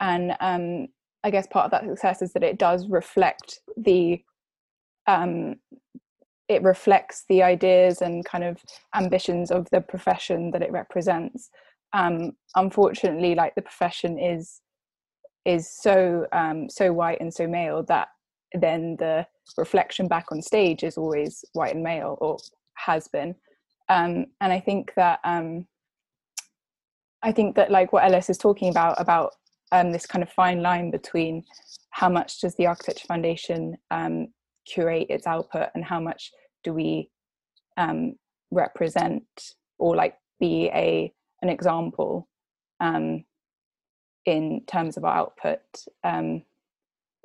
[0.00, 0.88] And um,
[1.22, 4.22] I guess part of that success is that it does reflect the
[5.06, 5.56] um,
[6.48, 8.58] it reflects the ideas and kind of
[8.94, 11.50] ambitions of the profession that it represents
[11.94, 14.60] um, unfortunately like the profession is
[15.46, 18.08] is so um, so white and so male that
[18.52, 19.26] then the
[19.56, 22.38] reflection back on stage is always white and male or
[22.74, 23.34] has been.
[23.88, 25.66] Um, and i think that um,
[27.22, 29.32] i think that like what ellis is talking about about
[29.72, 31.44] um, this kind of fine line between
[31.90, 34.28] how much does the architecture foundation um,
[34.66, 36.30] curate its output and how much
[36.62, 37.10] do we
[37.76, 38.14] um,
[38.50, 39.24] represent
[39.78, 42.28] or like be a an example
[42.80, 43.24] um,
[44.26, 45.60] in terms of our output
[46.02, 46.42] um,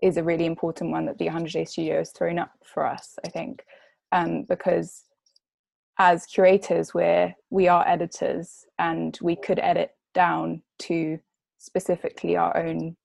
[0.02, 3.18] is a really important one that the 100 Day Studio has thrown up for us,
[3.26, 3.64] I think,
[4.12, 5.04] um, because
[5.98, 11.20] as curators, we're we are editors, and we could edit down to
[11.58, 12.96] specifically our own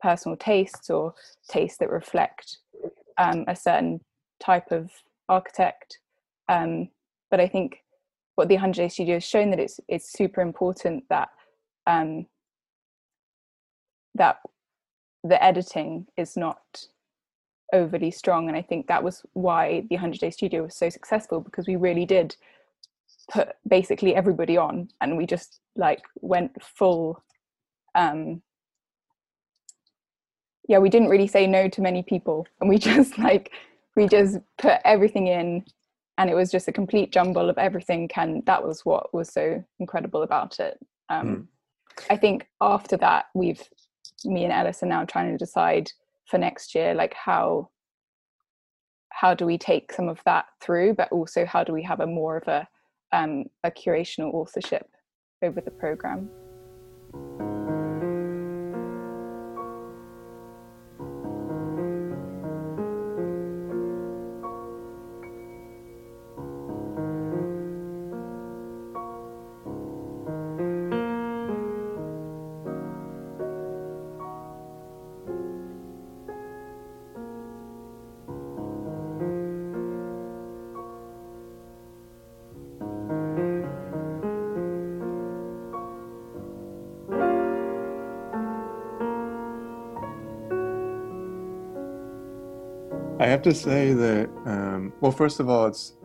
[0.00, 1.14] personal tastes or
[1.48, 2.58] tastes that reflect
[3.18, 4.00] um, a certain
[4.40, 4.90] type of
[5.28, 5.98] architect.
[6.48, 6.88] Um,
[7.30, 7.82] but I think
[8.38, 11.30] what the 100 Day Studio has shown that it's it's super important that
[11.88, 12.26] um,
[14.14, 14.38] that
[15.24, 16.86] the editing is not
[17.72, 18.48] overly strong.
[18.48, 21.76] And i think that was why the 100 day studio was so successful because we
[21.76, 22.36] really did
[23.30, 27.22] put basically everybody on and we just like went full
[27.94, 28.40] um
[30.66, 32.46] yeah we didn't really say no to many people.
[32.60, 33.52] And we just like
[33.96, 35.64] we just put everything in
[36.18, 39.64] and it was just a complete jumble of everything and that was what was so
[39.78, 40.78] incredible about it
[41.08, 42.04] um, mm.
[42.10, 43.62] i think after that we've
[44.24, 45.90] me and ellis are now trying to decide
[46.26, 47.70] for next year like how
[49.10, 52.06] how do we take some of that through but also how do we have a
[52.06, 52.68] more of a
[53.10, 54.86] um, a curational authorship
[55.42, 56.28] over the program
[93.38, 95.96] have to say that, um, well, first of all, it's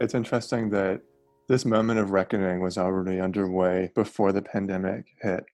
[0.00, 1.00] it's interesting that
[1.48, 5.46] this moment of reckoning was already underway before the pandemic hit,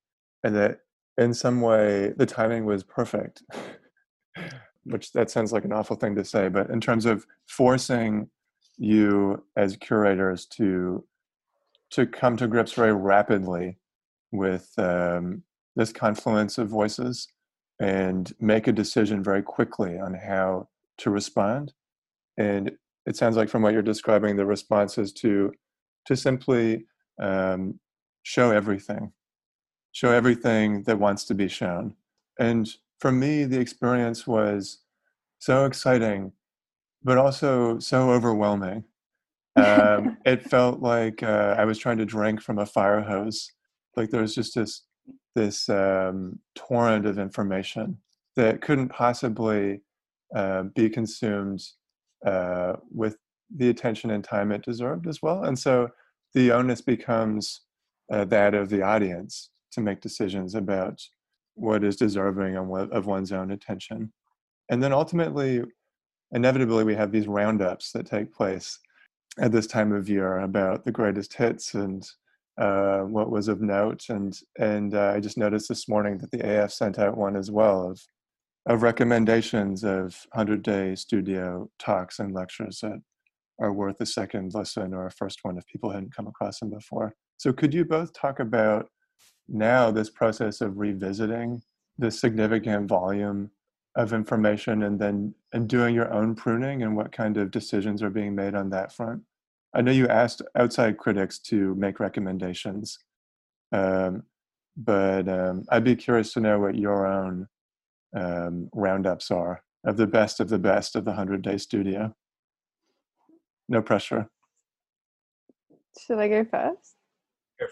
[0.42, 0.80] and that
[1.18, 3.44] in some way the timing was perfect.
[4.84, 8.28] Which that sounds like an awful thing to say, but in terms of forcing
[8.76, 11.04] you as curators to
[11.90, 13.78] to come to grips very rapidly
[14.32, 15.44] with um,
[15.76, 17.28] this confluence of voices
[17.78, 20.66] and make a decision very quickly on how
[21.00, 21.72] to respond
[22.36, 22.70] and
[23.06, 25.52] it sounds like from what you're describing the response is to
[26.06, 26.86] to simply
[27.20, 27.78] um,
[28.22, 29.12] show everything
[29.92, 31.94] show everything that wants to be shown.
[32.38, 34.78] And for me the experience was
[35.38, 36.32] so exciting
[37.02, 38.84] but also so overwhelming.
[39.56, 43.50] Um, it felt like uh, i was trying to drink from a fire hose.
[43.96, 44.82] Like there was just this
[45.34, 47.98] this um, torrent of information
[48.36, 49.80] that couldn't possibly
[50.34, 51.62] uh, be consumed
[52.24, 53.16] uh, with
[53.54, 55.44] the attention and time it deserved as well.
[55.44, 55.88] And so
[56.34, 57.62] the onus becomes
[58.12, 61.00] uh, that of the audience to make decisions about
[61.54, 64.12] what is deserving of one's own attention.
[64.68, 65.62] And then ultimately,
[66.32, 68.78] inevitably, we have these roundups that take place
[69.38, 72.08] at this time of year about the greatest hits and
[72.58, 74.06] uh, what was of note.
[74.08, 77.50] And and uh, I just noticed this morning that the AF sent out one as
[77.50, 78.00] well of
[78.66, 83.00] of recommendations of 100 day studio talks and lectures that
[83.58, 86.70] are worth a second listen or a first one if people hadn't come across them
[86.70, 87.14] before.
[87.36, 88.88] So, could you both talk about
[89.48, 91.62] now this process of revisiting
[91.98, 93.50] this significant volume
[93.96, 98.10] of information and then and doing your own pruning and what kind of decisions are
[98.10, 99.22] being made on that front?
[99.74, 102.98] I know you asked outside critics to make recommendations,
[103.72, 104.24] um,
[104.76, 107.46] but um, I'd be curious to know what your own
[108.14, 112.14] um, roundups are of the best of the best of the 100 day studio.
[113.68, 114.28] No pressure.
[115.98, 116.96] Should I go first?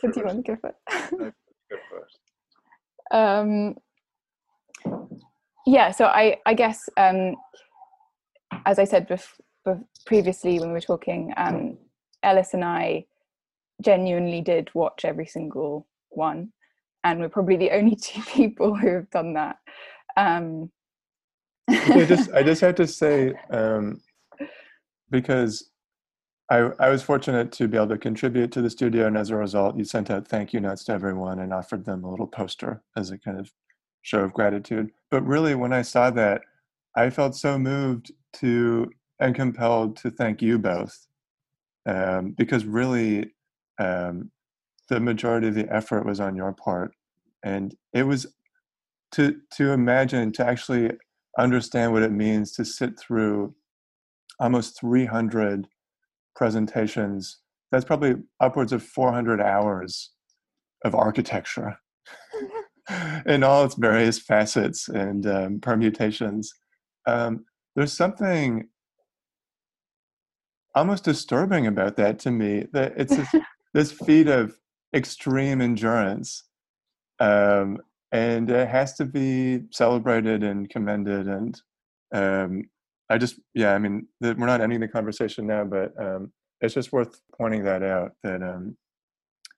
[0.03, 1.11] Go do you want to go first?
[1.70, 2.18] go first.
[3.11, 3.77] Um,
[5.66, 7.37] yeah, so I, I guess, um,
[8.66, 11.79] as I said bef- bef- previously when we were talking, um,
[12.22, 13.07] Ellis and I
[13.83, 16.53] genuinely did watch every single one,
[17.05, 19.57] and we're probably the only two people who have done that.
[20.16, 20.71] Um,
[21.68, 24.01] I just I just had to say um,
[25.11, 25.71] because
[26.51, 29.37] I I was fortunate to be able to contribute to the studio, and as a
[29.37, 32.83] result, you sent out thank you notes to everyone and offered them a little poster
[32.97, 33.53] as a kind of
[34.03, 34.90] show of gratitude.
[35.11, 36.42] But really, when I saw that,
[36.97, 38.90] I felt so moved to
[39.21, 41.07] and compelled to thank you both
[41.87, 43.33] um, because really
[43.79, 44.31] um,
[44.88, 46.92] the majority of the effort was on your part
[47.42, 48.27] and it was
[49.12, 50.90] to to imagine to actually
[51.38, 53.55] understand what it means to sit through
[54.40, 55.66] almost 300
[56.35, 57.38] presentations.
[57.71, 60.11] That's probably upwards of 400 hours
[60.85, 61.79] of architecture
[63.27, 66.53] in all its various facets and um, permutations.
[67.07, 67.44] Um,
[67.77, 68.68] there's something
[70.75, 73.35] almost disturbing about that to me that it's this,
[73.75, 74.57] this feat of
[74.94, 76.44] extreme endurance
[77.21, 77.79] um,
[78.12, 81.61] and it has to be celebrated and commended and
[82.14, 82.62] um,
[83.11, 86.74] i just yeah i mean the, we're not ending the conversation now but um, it's
[86.74, 88.76] just worth pointing that out that um,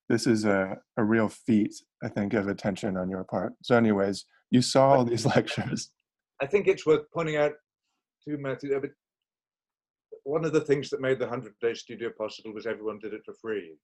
[0.08, 1.72] this is a, a real feat
[2.02, 3.52] i think of attention on your part.
[3.62, 5.90] So anyways you saw all these lectures.
[6.42, 7.52] I think it's worth pointing out
[8.26, 8.90] to matthew but
[10.24, 13.22] one of the things that made the 100 day studio possible was everyone did it
[13.24, 13.76] for free.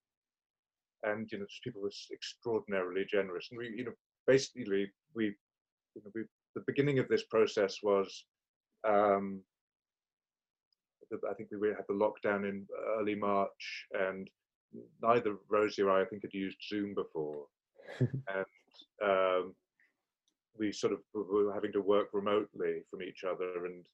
[1.03, 3.49] And you know people were extraordinarily generous.
[3.51, 3.93] And we you know
[4.27, 5.27] basically we,
[5.95, 6.22] you know, we
[6.55, 8.24] the beginning of this process was
[8.89, 9.43] um,
[11.12, 12.66] I think we had the lockdown in
[12.99, 14.29] early March, and
[15.03, 17.47] neither Rosie or I, I think, had used Zoom before,
[18.01, 18.47] and
[19.05, 19.55] um,
[20.59, 23.87] we sort of were having to work remotely from each other, and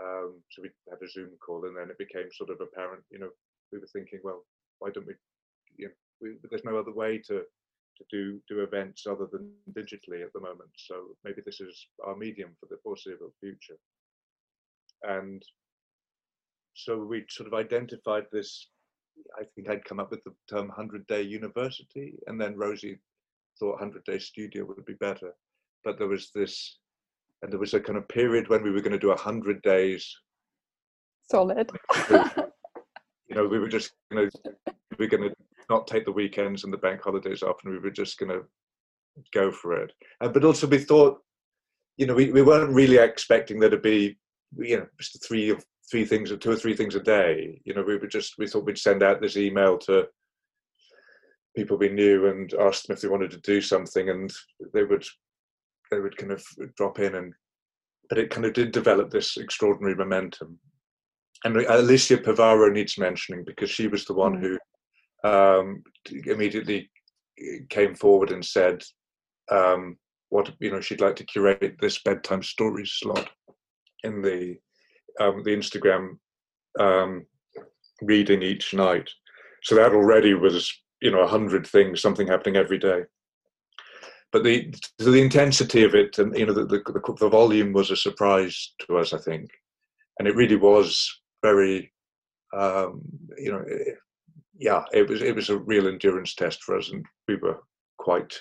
[0.00, 3.02] um, so we had a Zoom call, and then it became sort of apparent.
[3.10, 3.30] You know,
[3.72, 4.44] we were thinking, well,
[4.78, 5.14] why don't we?
[5.76, 7.42] You know, we, there's no other way to
[7.98, 10.70] to do do events other than digitally at the moment.
[10.76, 13.76] So maybe this is our medium for the foreseeable future.
[15.02, 15.42] And
[16.74, 18.68] so we sort of identified this.
[19.38, 22.98] I think I'd come up with the term 100 day university, and then Rosie
[23.58, 25.32] thought 100 day studio would be better.
[25.84, 26.78] But there was this,
[27.42, 30.16] and there was a kind of period when we were going to do 100 days
[31.30, 31.70] solid.
[32.10, 34.54] you know, we were just going to,
[34.98, 35.34] we're going to
[35.68, 38.42] not take the weekends and the bank holidays off, and we were just going to
[39.32, 39.92] go for it.
[40.20, 41.18] Uh, but also, we thought,
[41.96, 44.16] you know, we, we weren't really expecting there to be,
[44.56, 47.60] you know, just three of three things or two or three things a day.
[47.64, 50.06] You know, we were just we thought we'd send out this email to
[51.56, 54.32] people we knew and ask them if they wanted to do something, and
[54.72, 55.04] they would
[55.90, 56.44] they would kind of
[56.76, 57.34] drop in and.
[58.08, 60.58] But it kind of did develop this extraordinary momentum.
[61.44, 64.40] And Alicia Pivaro needs mentioning because she was the one mm.
[64.40, 64.58] who
[65.24, 65.82] um,
[66.26, 66.90] immediately
[67.70, 68.82] came forward and said
[69.50, 69.96] um,
[70.30, 73.28] what you know she'd like to curate this bedtime stories slot
[74.04, 74.56] in the
[75.20, 76.18] um, the Instagram
[76.78, 77.26] um,
[78.02, 79.08] reading each night.
[79.62, 83.02] So that already was you know a hundred things, something happening every day.
[84.30, 86.82] But the the intensity of it and you know the, the
[87.18, 89.50] the volume was a surprise to us, I think,
[90.18, 91.92] and it really was very
[92.56, 93.02] um,
[93.38, 93.64] you know
[94.58, 97.62] yeah, it was it was a real endurance test for us, and we were
[97.98, 98.38] quite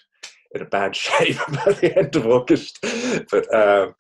[0.56, 2.80] in a bad shape by the end of August.
[3.32, 3.94] But um,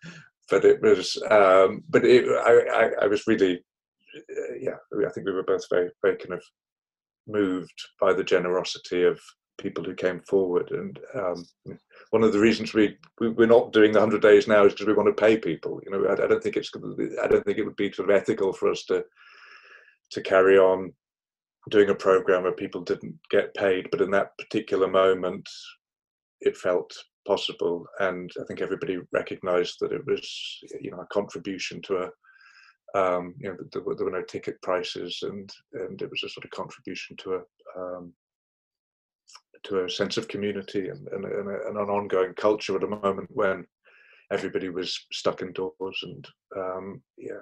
[0.50, 3.64] but it was um, but it, I, I, I was really
[4.18, 6.44] uh, yeah I think we were both very very kind of
[7.28, 9.20] moved by the generosity of
[9.60, 11.46] people who came forward and um,
[12.12, 14.86] one of the reasons we, we are not doing the 100 days now is because
[14.86, 17.58] we want to pay people you know I, I, don't think it's i don't think
[17.58, 19.04] it would be sort of ethical for us to
[20.12, 20.94] to carry on
[21.70, 25.48] doing a program where people didn't get paid, but in that particular moment,
[26.42, 26.94] it felt
[27.26, 32.10] possible, and I think everybody recognised that it was, you know, a contribution to a,
[32.98, 36.30] um, you know, there were, there were, no ticket prices, and and it was a
[36.30, 38.14] sort of contribution to a um,
[39.64, 42.88] to a sense of community and, and, and, a, and, an ongoing culture at a
[42.88, 43.66] moment when
[44.32, 47.34] everybody was stuck indoors and um, yeah,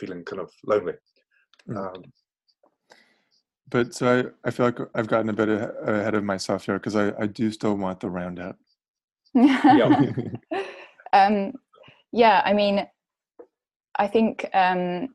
[0.00, 0.94] feeling kind of lonely.
[1.68, 2.04] Mm.
[3.72, 6.94] But so I, I feel like I've gotten a bit ahead of myself here because
[6.94, 8.58] I, I do still want the roundup.
[9.34, 10.12] yeah.
[11.14, 11.54] um,
[12.12, 12.86] yeah, I mean,
[13.98, 15.08] I think um,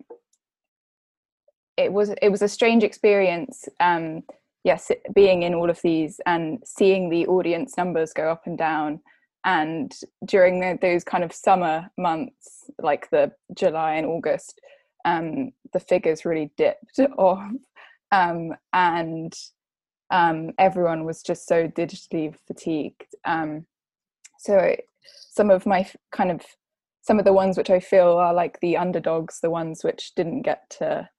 [1.77, 3.69] it was it was a strange experience.
[3.79, 4.23] Um,
[4.63, 9.01] yes, being in all of these and seeing the audience numbers go up and down,
[9.45, 9.93] and
[10.25, 14.59] during the, those kind of summer months, like the July and August,
[15.05, 17.51] um, the figures really dipped off
[18.11, 19.33] um, and
[20.09, 23.15] um, everyone was just so digitally fatigued.
[23.25, 23.65] Um,
[24.39, 24.75] so
[25.31, 26.41] some of my kind of
[27.01, 30.41] some of the ones which I feel are like the underdogs, the ones which didn't
[30.41, 31.09] get to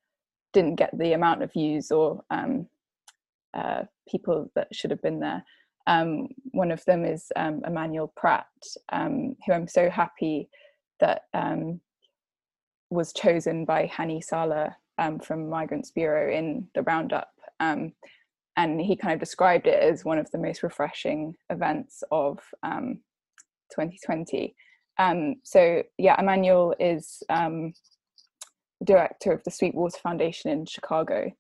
[0.52, 2.68] didn't get the amount of views or um,
[3.54, 5.44] uh, people that should have been there.
[5.86, 8.46] Um, one of them is um, Emmanuel Pratt,
[8.92, 10.50] who I'm so happy
[11.00, 11.22] that
[12.90, 17.30] was chosen by Hani Salah um, from Migrants Bureau in the roundup.
[17.60, 17.92] Um,
[18.56, 23.00] and he kind of described it as one of the most refreshing events of um,
[23.70, 24.54] 2020.
[24.98, 27.72] Um, so, yeah, Emmanuel is um,
[28.84, 31.30] director of the Sweetwater Foundation in Chicago.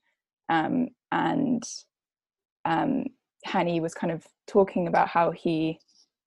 [0.48, 1.62] Um, and
[2.64, 3.06] um,
[3.46, 5.80] Hani was kind of talking about how he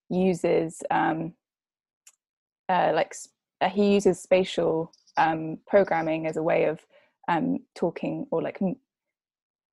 [0.09, 3.13] uses uh, like
[3.71, 4.91] he uses spatial
[5.67, 6.79] programming as a way of
[7.28, 8.59] um, talking or like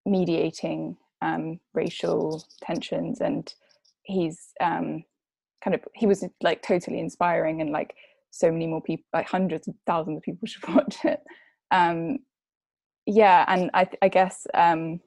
[0.07, 3.55] mediating um, racial tensions and
[4.03, 5.05] he's um,
[5.62, 7.94] kind of he was like totally inspiring and like
[8.30, 11.22] so many more people like hundreds of thousands of people should watch it.
[11.70, 12.18] Um,
[13.11, 15.01] yeah and i, I guess um,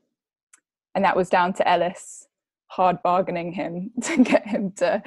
[0.95, 2.27] and that was down to ellis
[2.67, 5.03] hard bargaining him to get him to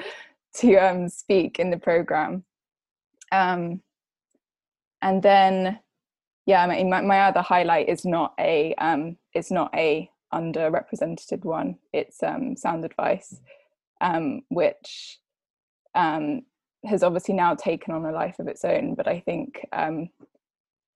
[0.54, 2.44] to um, speak in the program.
[3.32, 3.80] Um,
[5.02, 5.80] and then
[6.46, 11.44] yeah I mean, my, my other highlight is not a um it's not a underrepresented
[11.44, 11.76] one.
[11.92, 13.40] It's um sound advice
[14.00, 15.18] um which
[15.94, 16.42] um
[16.84, 20.10] has obviously now taken on a life of its own but i think um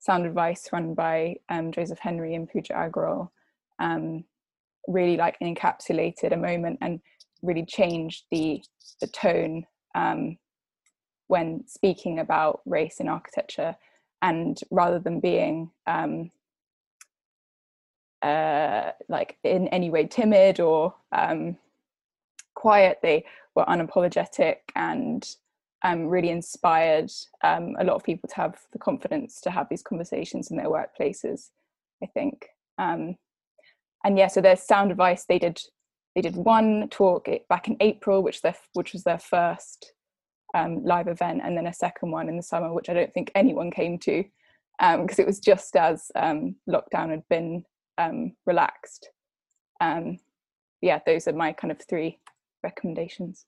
[0.01, 3.31] Sound Advice run by um, Joseph Henry and Pooja Agrawal
[3.79, 4.25] um,
[4.87, 7.01] really like encapsulated a moment and
[7.43, 8.63] really changed the
[9.01, 10.39] the tone um,
[11.27, 13.77] when speaking about race in architecture
[14.23, 16.31] and rather than being um,
[18.23, 21.57] uh, like in any way timid or um,
[22.55, 25.37] quiet they were unapologetic and
[25.85, 27.11] um, really inspired
[27.45, 30.67] um, a lot of people to have the confidence to have these conversations in their
[30.67, 31.51] workplaces
[32.03, 32.47] i think.
[32.79, 33.17] Um,
[34.05, 35.25] and yeah so there's sound advice.
[35.25, 35.61] They did
[36.15, 39.93] they did one talk back in april which their which was their first
[40.55, 43.31] um, live event and then a second one in the summer which i don't think
[43.35, 44.25] anyone came to
[44.79, 47.65] because um, it was just as um, lockdown had been
[47.99, 49.11] um, relaxed.
[50.81, 52.21] Yeah those are my kind of three
[52.63, 53.45] recommendations.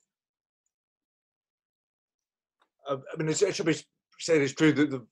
[2.89, 3.77] Uh, I mean, it should be
[4.19, 5.07] said it's true that the,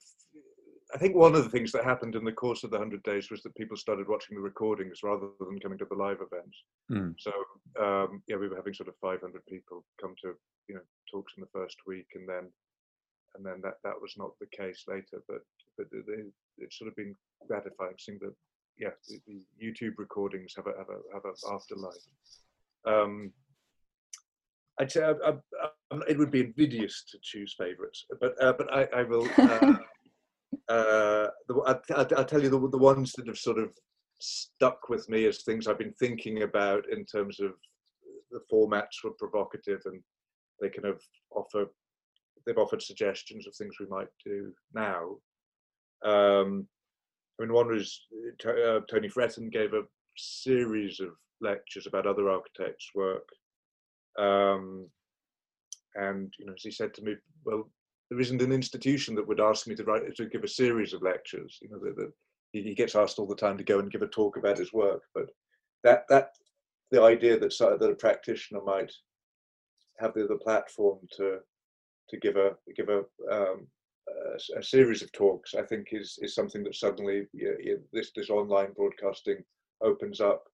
[0.95, 3.31] I think one of the things that happened in the course of the 100 days
[3.31, 6.63] was that people started watching the recordings rather than coming to the live events.
[6.91, 7.15] Mm.
[7.19, 7.33] So,
[7.79, 10.33] um, yeah, we were having sort of 500 people come to,
[10.67, 10.81] you know,
[11.11, 12.51] talks in the first week and then,
[13.37, 15.43] and then that, that was not the case later, but,
[15.77, 16.27] but it,
[16.57, 17.15] it's sort of been
[17.47, 18.35] gratifying seeing that,
[18.79, 21.95] yeah, the, the YouTube recordings have a, have a, have a afterlife.
[22.87, 23.33] Um,
[24.81, 25.33] I'd say I, I,
[25.91, 29.29] I, it would be invidious to choose favourites, but uh, but I, I will.
[29.37, 29.75] Uh,
[30.69, 33.71] uh, the, I, will tell you the, the ones that have sort of
[34.21, 37.53] stuck with me as things I've been thinking about in terms of
[38.31, 40.03] the formats were provocative and
[40.61, 41.01] they kind of
[41.35, 41.67] offer
[42.47, 45.17] they've offered suggestions of things we might do now.
[46.05, 46.67] Um,
[47.39, 48.01] I mean, one was
[48.47, 49.83] uh, Tony Fretton gave a
[50.17, 51.11] series of
[51.41, 53.29] lectures about other architects' work
[54.19, 54.89] um,
[55.95, 57.15] and you know, as he said to me,
[57.45, 57.71] well,
[58.11, 61.03] there isn't an institution that would ask me to write to give a series of
[61.03, 61.59] lectures.
[61.61, 62.13] You know, that,
[62.53, 65.03] he gets asked all the time to go and give a talk about his work,
[65.15, 65.27] but
[65.85, 66.31] that that
[66.91, 68.93] the idea that that a practitioner might
[69.99, 71.39] have the, the platform to
[72.09, 73.01] to give a give a,
[73.31, 73.67] um,
[74.09, 77.27] a, a series of talks, I think is is something that suddenly
[77.93, 79.45] this this online broadcasting
[79.83, 80.45] opens up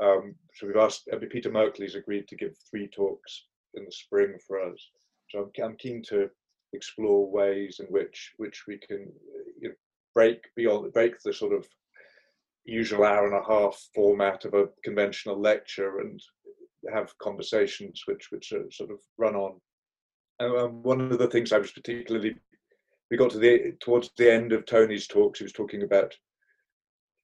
[0.00, 3.92] um, so we've asked, I mean, Peter Märkli's agreed to give three talks in the
[3.92, 4.78] spring for us.
[5.30, 6.30] So I'm, I'm keen to
[6.72, 9.10] explore ways in which which we can
[9.60, 9.74] you know,
[10.14, 11.66] break beyond break the sort of
[12.64, 16.20] usual hour and a half format of a conventional lecture and
[16.92, 19.60] have conversations which which are sort of run on.
[20.38, 22.36] And um, one of the things I was particularly
[23.10, 26.14] we got to the towards the end of Tony's talks, he was talking about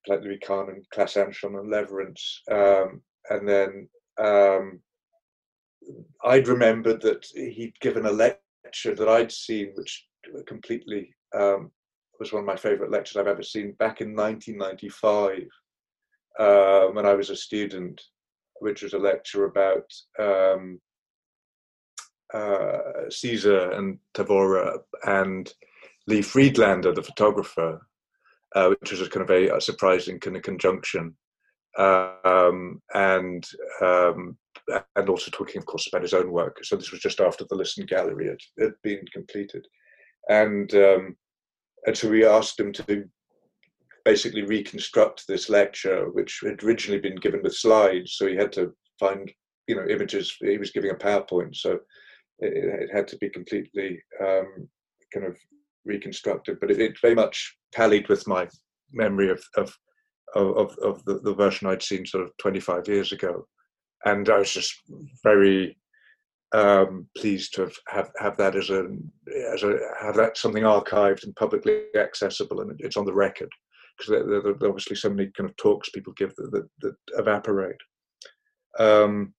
[0.06, 2.40] like Louis Kahn and Claes Andersson and Lewerentz.
[2.50, 3.88] Um, and then
[4.18, 4.80] um,
[6.24, 8.40] I'd remembered that he'd given a lecture
[8.84, 10.06] that I'd seen, which
[10.46, 11.70] completely um,
[12.18, 15.46] was one of my favorite lectures I've ever seen back in 1995
[16.38, 18.00] uh, when I was a student,
[18.60, 20.80] which was a lecture about um,
[22.32, 25.52] uh, Siza and Tavora and
[26.06, 27.86] Lee Friedlander, the photographer,
[28.54, 31.16] uh, which was a kind of a, a surprising kind of conjunction.
[31.76, 33.46] Um, and
[33.82, 34.36] um,
[34.96, 36.58] and also talking, of course, about his own work.
[36.62, 39.66] So this was just after the Lisson Gallery had, had been completed,
[40.28, 41.16] and um,
[41.86, 43.04] and so we asked him to
[44.04, 48.14] basically reconstruct this lecture, which had originally been given with slides.
[48.14, 49.30] So he had to find,
[49.66, 50.34] you know, images.
[50.40, 51.72] He was giving a PowerPoint, so
[52.40, 52.52] it,
[52.82, 54.68] it had to be completely um,
[55.12, 55.36] kind of
[55.84, 58.48] reconstructed, but it, it, very much tallied with my
[58.92, 59.74] memory of of
[60.34, 63.46] of, of the, the version I'd seen sort of 25 years ago,
[64.04, 64.74] and I was just
[65.22, 65.76] very
[66.52, 68.88] um, pleased to have, have, have that as a
[69.52, 73.50] as a have that something archived and publicly accessible, and it's on the record
[73.96, 76.94] because there, there, there, obviously so many kind of talks people give that, that, that
[77.18, 77.76] evaporate.
[78.78, 79.34] Um,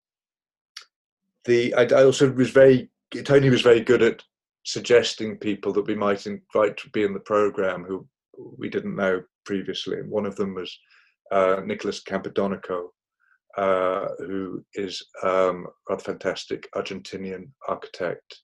[1.46, 2.90] the I, I also was very
[3.24, 4.24] Tony was very good at
[4.66, 8.08] suggesting people that we might invite to be in the program who
[8.58, 10.00] we didn't know previously.
[10.00, 10.78] And one of them was
[11.32, 12.90] uh, Nicholas Campodonico,
[13.58, 18.42] uh, who is um, a fantastic Argentinian architect.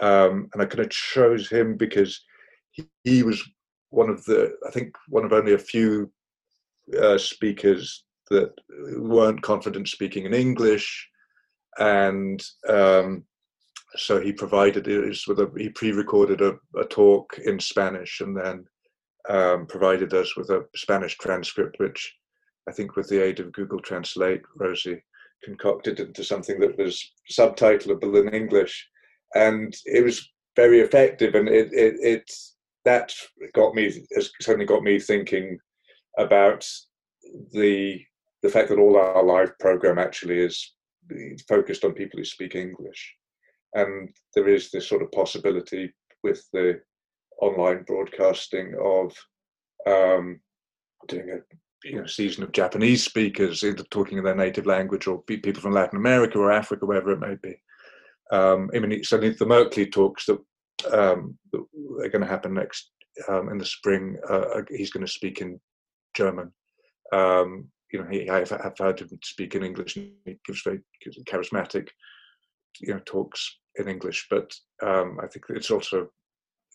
[0.00, 2.20] Um, and I kind of chose him because
[2.70, 3.42] he, he, was
[3.90, 6.12] one of the, I think, one of only a few
[7.00, 8.52] uh, speakers that
[8.96, 11.08] weren't confident speaking in English
[11.78, 13.24] and um,
[13.96, 18.64] so he provided us with a he pre-recorded a, a talk in Spanish and then
[19.28, 22.14] um, provided us with a Spanish transcript, which
[22.68, 25.02] I think with the aid of Google Translate, Rosie
[25.42, 28.86] concocted into something that was subtitleable in English,
[29.34, 31.34] and it was very effective.
[31.34, 32.30] And it, it, it
[32.84, 33.12] that
[33.54, 35.58] got me has certainly got me thinking
[36.18, 36.66] about
[37.52, 38.00] the
[38.42, 40.74] the fact that all our live program actually is
[41.48, 43.14] focused on people who speak English,
[43.74, 45.92] and there is this sort of possibility
[46.22, 46.80] with the
[47.40, 49.14] online broadcasting of
[49.86, 50.40] um,
[51.06, 51.38] doing a
[51.84, 55.72] you know, season of Japanese speakers either talking in their native language or people from
[55.72, 57.54] Latin America or Africa, wherever it may be.
[58.30, 60.38] Um, I mean, certainly the Märkli talks that,
[60.92, 61.64] um, that
[62.04, 62.90] are going to happen next
[63.28, 64.16] um, in the spring.
[64.28, 65.60] Uh, he's going to speak in
[66.14, 66.52] German.
[67.12, 70.80] Um, you know, he, I've, I've heard him speak in English, and he gives very
[71.26, 71.88] charismatic,
[72.80, 74.26] you know, talks in English.
[74.28, 74.52] But
[74.82, 76.08] um, I think it's also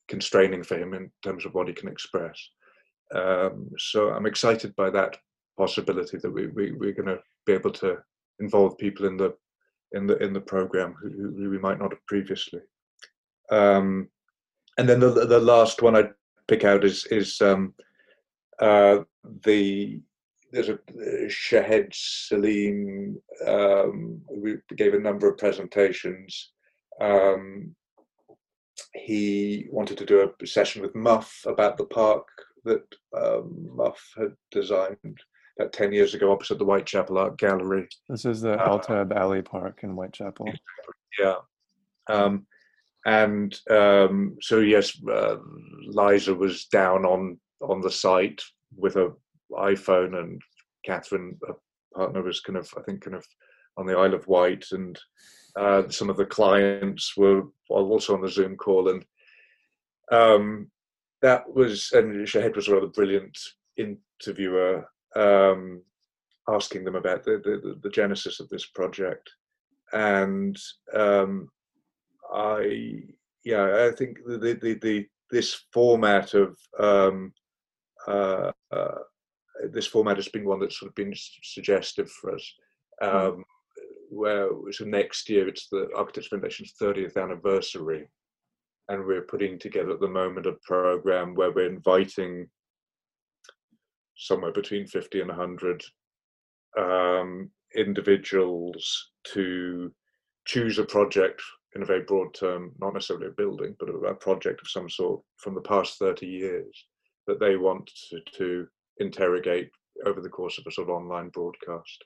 [0.07, 2.35] constraining for him in terms of what he can express.
[3.13, 5.17] Um, so I'm excited by that
[5.57, 7.97] possibility that we, we we're going to be able to
[8.39, 9.33] involve people in the
[9.93, 12.61] in the in the program who, who we might not have previously.
[13.51, 14.09] Um,
[14.77, 16.11] and then the the last one I'd
[16.47, 17.73] pick out is is um,
[18.59, 18.99] uh,
[19.45, 20.01] the
[20.51, 20.79] there's a
[21.29, 23.15] Shahed Saleem
[23.47, 26.51] um, we gave a number of presentations.
[27.01, 27.75] Um,
[28.93, 32.27] he wanted to do a session with Muf about the park
[32.65, 32.83] that
[33.15, 35.19] um, Muf had designed
[35.59, 37.87] about 10 years ago opposite the Whitechapel Art Gallery.
[38.09, 40.51] This is the uh, Altab Ali Park in Whitechapel.
[41.19, 41.35] Yeah.
[42.09, 42.47] Um,
[43.05, 45.37] and um, so, yes, uh,
[45.87, 48.41] Liza was down on, on the site
[48.75, 49.13] with a
[49.51, 50.41] iPhone, and
[50.85, 51.53] Catherine, a
[51.95, 53.25] partner, was kind of, I think, kind of
[53.77, 54.97] on the Isle of Wight, and
[55.55, 59.05] uh, some of the clients were also on the Zoom call, and
[60.11, 60.71] um,
[61.23, 63.37] that was and Shahed was a rather brilliant
[63.77, 65.81] interviewer, um,
[66.49, 69.31] asking them about the, the, the genesis of this project,
[69.93, 70.55] and
[70.93, 71.49] um,
[72.31, 73.03] I
[73.45, 77.33] yeah I think the the, the this format of um,
[78.05, 78.99] uh, uh,
[79.71, 82.53] this format has been one that's sort of been suggestive for us.
[83.01, 83.07] Hmm.
[83.07, 83.43] Um,
[84.09, 88.07] where so next year it's the Architects Foundation's 30th anniversary,
[88.89, 92.47] and we're putting together at the moment a program where we're inviting
[94.15, 95.83] somewhere between 50 and 100
[96.77, 99.91] um, individuals to
[100.45, 101.41] choose a project
[101.75, 105.21] in a very broad term, not necessarily a building, but a, project of some sort
[105.37, 106.85] from the past 30 years
[107.25, 108.67] that they want to, to
[108.99, 109.71] interrogate
[110.05, 112.03] over the course of a sort of online broadcast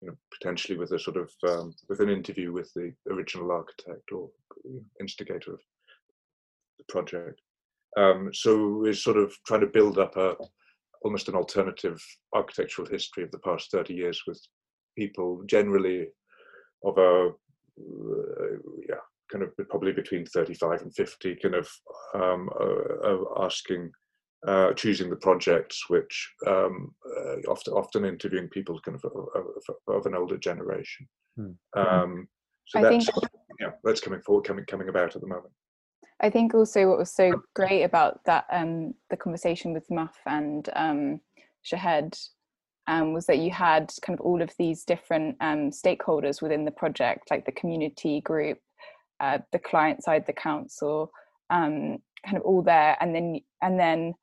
[0.00, 4.12] you know, potentially with a sort of um, with an interview with the original architect
[4.12, 4.30] or
[4.98, 5.60] instigator of
[6.90, 7.40] project.
[7.96, 10.36] Um, so we're sort of trying to build up a
[11.02, 11.98] almost an alternative
[12.34, 14.40] architectural history of the past 30 years with
[14.96, 16.08] people generally
[16.84, 18.56] of a uh,
[18.88, 18.96] yeah
[19.32, 21.68] kind of probably between 35 and 50 kind of
[22.14, 23.90] um, uh, uh, asking
[24.46, 30.06] uh, choosing the projects, which um, uh, often often interviewing people kind of of, of
[30.06, 31.06] an older generation.
[31.36, 31.50] Hmm.
[31.76, 32.28] Um,
[32.66, 33.24] so I that's think,
[33.60, 35.52] yeah, that's coming forward, coming coming about at the moment.
[36.22, 40.68] I think also what was so great about that um, the conversation with Muf and
[40.74, 41.20] um,
[41.62, 42.16] Shahed
[42.86, 46.70] um, was that you had kind of all of these different um, stakeholders within the
[46.70, 48.58] project, like the community group,
[49.20, 51.10] uh, the client side, the council,
[51.48, 54.14] um, kind of all there, and then and then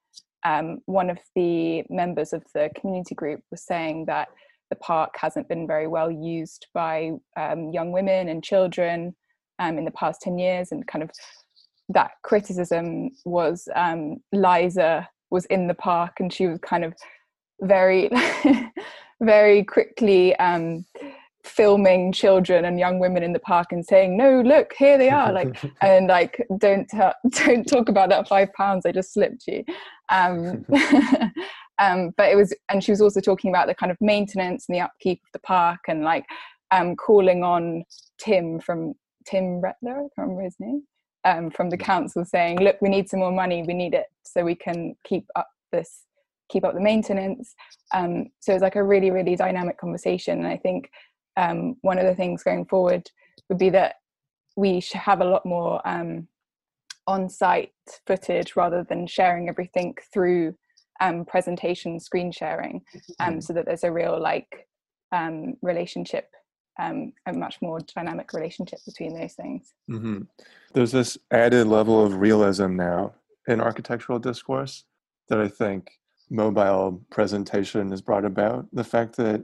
[0.46, 4.28] um, one of the members of the community group was saying that
[4.70, 9.16] the park hasn't been very well used by um, young women and children
[9.60, 11.10] um, in the past 10 years and kind of
[11.90, 16.94] that criticism was um, liza was in the park and she was kind of
[17.62, 18.10] very
[19.22, 20.86] very quickly um,
[21.44, 25.32] filming children and young women in the park and saying no look here they are
[25.32, 26.90] like and like don't
[27.32, 29.64] don't talk about that five pounds i just slipped you.
[30.10, 30.66] Um,
[31.80, 34.76] um, but it was and she was also talking about the kind of maintenance and
[34.76, 36.26] the upkeep of the park and like
[36.72, 37.84] um, calling on
[38.18, 38.94] tim from
[39.26, 40.84] tim Retler, i can't remember his name
[41.28, 44.44] um, from the council saying look we need some more money we need it so
[44.44, 46.04] we can keep up this
[46.50, 47.54] keep up the maintenance
[47.94, 50.90] um, so it's like a really really dynamic conversation and i think
[51.36, 53.08] um, one of the things going forward
[53.50, 53.96] would be that
[54.56, 56.28] we should have a lot more um,
[57.06, 57.72] on-site
[58.08, 60.56] footage rather than sharing everything through
[61.00, 62.82] um, presentation screen sharing
[63.20, 63.40] um, mm-hmm.
[63.40, 64.68] so that there's a real like
[65.12, 66.30] um, relationship
[66.80, 70.22] um, a much more dynamic relationship between those things mm-hmm.
[70.74, 73.14] there's this added level of realism now
[73.48, 74.84] in architectural discourse
[75.30, 75.92] that i think
[76.30, 79.44] mobile presentation has brought about the fact that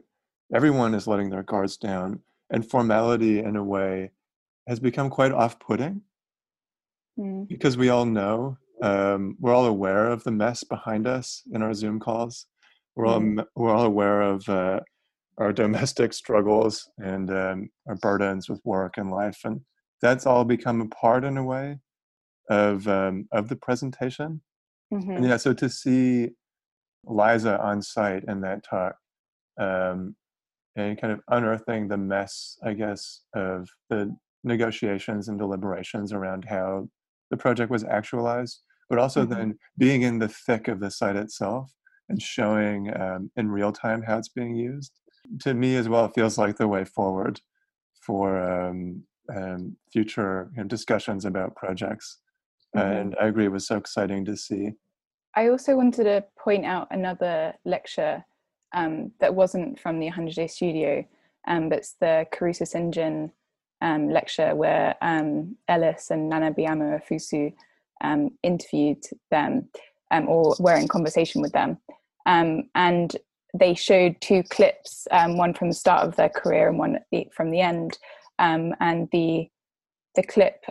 [0.54, 2.20] everyone is letting their guards down
[2.50, 4.12] and formality in a way
[4.68, 6.02] has become quite off-putting
[7.20, 7.48] mm.
[7.48, 11.74] because we all know um, we're all aware of the mess behind us in our
[11.74, 12.48] Zoom calls.
[12.96, 13.46] We're all mm.
[13.56, 14.82] we're all aware of uh,
[15.38, 19.62] our domestic struggles and um, our burdens with work and life, and
[20.02, 21.80] that's all become a part in a way
[22.50, 24.42] of um, of the presentation.
[24.94, 25.12] Mm-hmm.
[25.12, 26.30] And yeah, so to see
[27.06, 28.96] Liza on site in that talk
[29.60, 30.16] um,
[30.76, 36.90] and kind of unearthing the mess, I guess, of the negotiations and deliberations around how
[37.32, 39.34] the project was actualized, but also mm-hmm.
[39.34, 41.72] then being in the thick of the site itself
[42.10, 44.92] and showing um, in real time how it's being used.
[45.42, 47.40] To me, as well, it feels like the way forward
[48.02, 49.04] for um,
[49.34, 52.20] um, future you know, discussions about projects.
[52.76, 52.92] Mm-hmm.
[52.92, 54.72] And I agree, it was so exciting to see.
[55.36, 58.24] I also wanted to point out another lecture
[58.74, 61.06] um, that wasn't from the 100 Day Studio,
[61.48, 62.94] um, but it's the Caruso St.
[62.94, 63.32] John
[63.82, 67.54] um, lecture where um, Ellis and Nana Ofosu
[68.02, 69.70] um, interviewed them
[70.12, 71.78] um, or were in conversation with them.
[72.26, 73.16] and
[73.54, 77.00] they showed two clips, one from the start of their career and one
[77.34, 77.98] from the end.
[78.40, 79.50] and the
[80.16, 80.64] the clip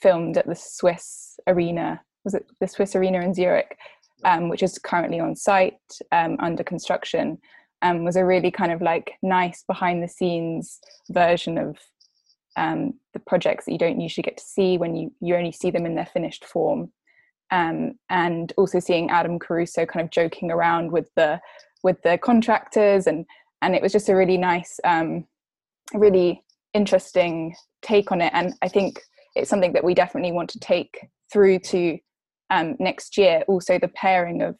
[0.00, 3.76] filmed at the Swiss Arena was it the Swiss Arena in Zurich,
[4.24, 5.80] um, which is currently on site
[6.12, 7.38] um, under construction,
[7.82, 10.80] um, was a really kind of like nice behind the scenes
[11.10, 11.78] version of
[12.56, 15.70] um, the projects that you don't usually get to see when you you only see
[15.70, 16.92] them in their finished form.
[17.50, 21.40] Um, and also seeing Adam Caruso kind of joking around with the
[21.82, 23.24] with the contractors and
[23.60, 25.26] and it was just a really nice um,
[25.94, 28.32] really interesting take on it.
[28.34, 29.00] And I think
[29.34, 31.98] it's something that we definitely want to take through to
[32.50, 33.42] um, next year.
[33.48, 34.56] Also the pairing of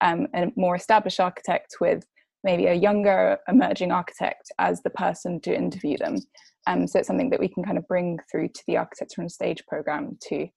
[0.00, 2.04] um, a more established architect with
[2.42, 6.16] maybe a younger emerging architect as the person to interview them.
[6.66, 9.28] Um, so it's something that we can kind of bring through to the Architecture on
[9.28, 10.48] Stage program to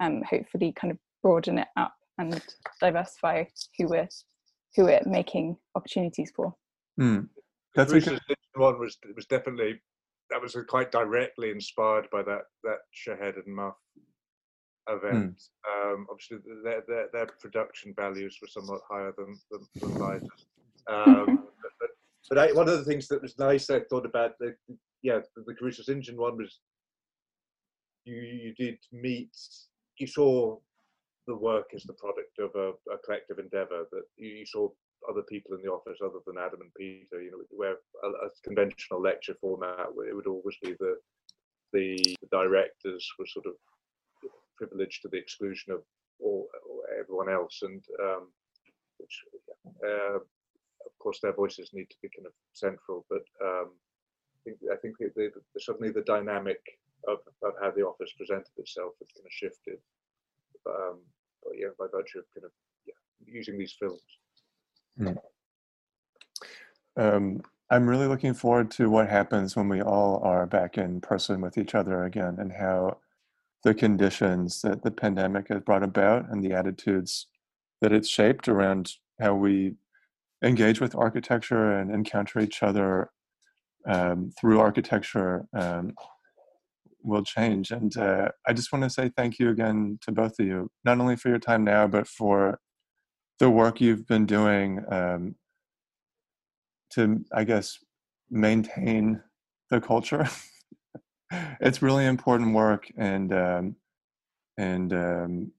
[0.00, 2.40] um, hopefully kind of broaden it up and
[2.80, 3.44] diversify
[3.78, 4.08] who we're
[4.76, 6.54] who we're making opportunities for
[7.00, 7.28] mm.
[7.74, 8.20] that's the good...
[8.54, 9.80] one was was definitely
[10.30, 13.74] that was quite directly inspired by that that Shahed and Muf
[14.88, 15.40] event.
[15.66, 15.94] Mm.
[15.94, 20.28] Um, obviously, their, their, their production values were somewhat higher than than, than mine.
[20.88, 21.90] Um, but, but,
[22.28, 24.54] but I, one of the things that was nice I thought about the
[25.02, 26.02] yeah the, the Caruso St.
[26.02, 26.60] John one was
[28.04, 29.30] you you did meet
[29.98, 30.58] you saw
[31.26, 34.68] the work is the product of a, a collective endeavor that you, saw
[35.08, 38.28] other people in the office other than Adam and Peter you know where a, a
[38.42, 40.96] conventional lecture format it would always be the
[41.74, 43.54] the, the directors were sort of
[44.56, 45.82] privileged to the exclusion of
[46.20, 46.48] all,
[46.98, 48.28] everyone else, and um,
[48.98, 49.24] which,
[49.84, 53.04] uh, of course, their voices need to be kind of central.
[53.10, 53.70] But um,
[54.36, 56.60] I think I think the, the, suddenly the dynamic
[57.08, 59.78] of, of how the office presented itself has kind of shifted.
[60.66, 60.98] Um,
[61.42, 62.50] but yeah, by virtue of kind of
[62.86, 62.94] yeah,
[63.26, 64.00] using these films.
[64.98, 65.16] Mm.
[66.96, 71.40] Um, I'm really looking forward to what happens when we all are back in person
[71.40, 72.98] with each other again, and how
[73.64, 77.26] the conditions that the pandemic has brought about and the attitudes
[77.80, 79.74] that it's shaped around how we
[80.44, 83.10] engage with architecture and encounter each other
[83.86, 85.94] um, through architecture um,
[87.04, 87.70] will change.
[87.70, 90.98] And uh, I just want to say thank you again to both of you, not
[91.00, 92.58] only for your time now, but for
[93.38, 95.36] the work you've been doing um,
[96.94, 97.78] to, I guess,
[98.30, 99.22] maintain
[99.70, 100.26] the culture
[101.60, 103.76] it's really important work, and um,
[104.56, 105.52] and um,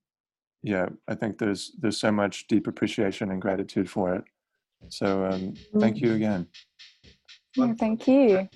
[0.63, 4.23] yeah, I think there's there's so much deep appreciation and gratitude for it.
[4.89, 6.47] So um, thank you again.
[7.55, 8.47] Yeah, thank you.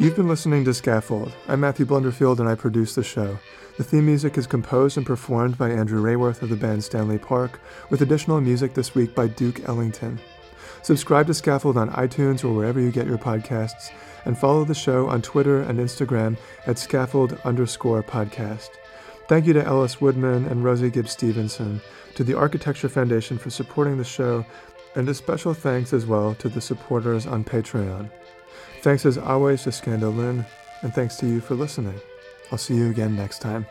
[0.00, 1.32] You've been listening to Scaffold.
[1.48, 3.38] I'm Matthew Blunderfield and I produce the show.
[3.78, 7.58] The theme music is composed and performed by Andrew Rayworth of the band Stanley Park,
[7.90, 10.20] with additional music this week by Duke Ellington.
[10.82, 13.90] Subscribe to Scaffold on iTunes or wherever you get your podcasts,
[14.24, 16.36] and follow the show on Twitter and Instagram
[16.66, 18.68] at scaffold underscore podcast.
[19.26, 21.80] Thank you to Ellis Woodman and Rosie Gibbs Stevenson,
[22.14, 24.44] to the Architecture Foundation for supporting the show,
[24.94, 28.10] and a special thanks as well to the supporters on Patreon.
[28.82, 30.44] Thanks as always to Scando Lynn,
[30.82, 31.98] and thanks to you for listening.
[32.52, 33.66] I'll see you again next time.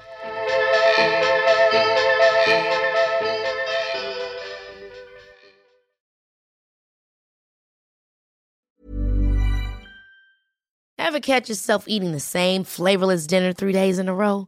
[10.98, 14.48] Ever catch yourself eating the same flavorless dinner three days in a row?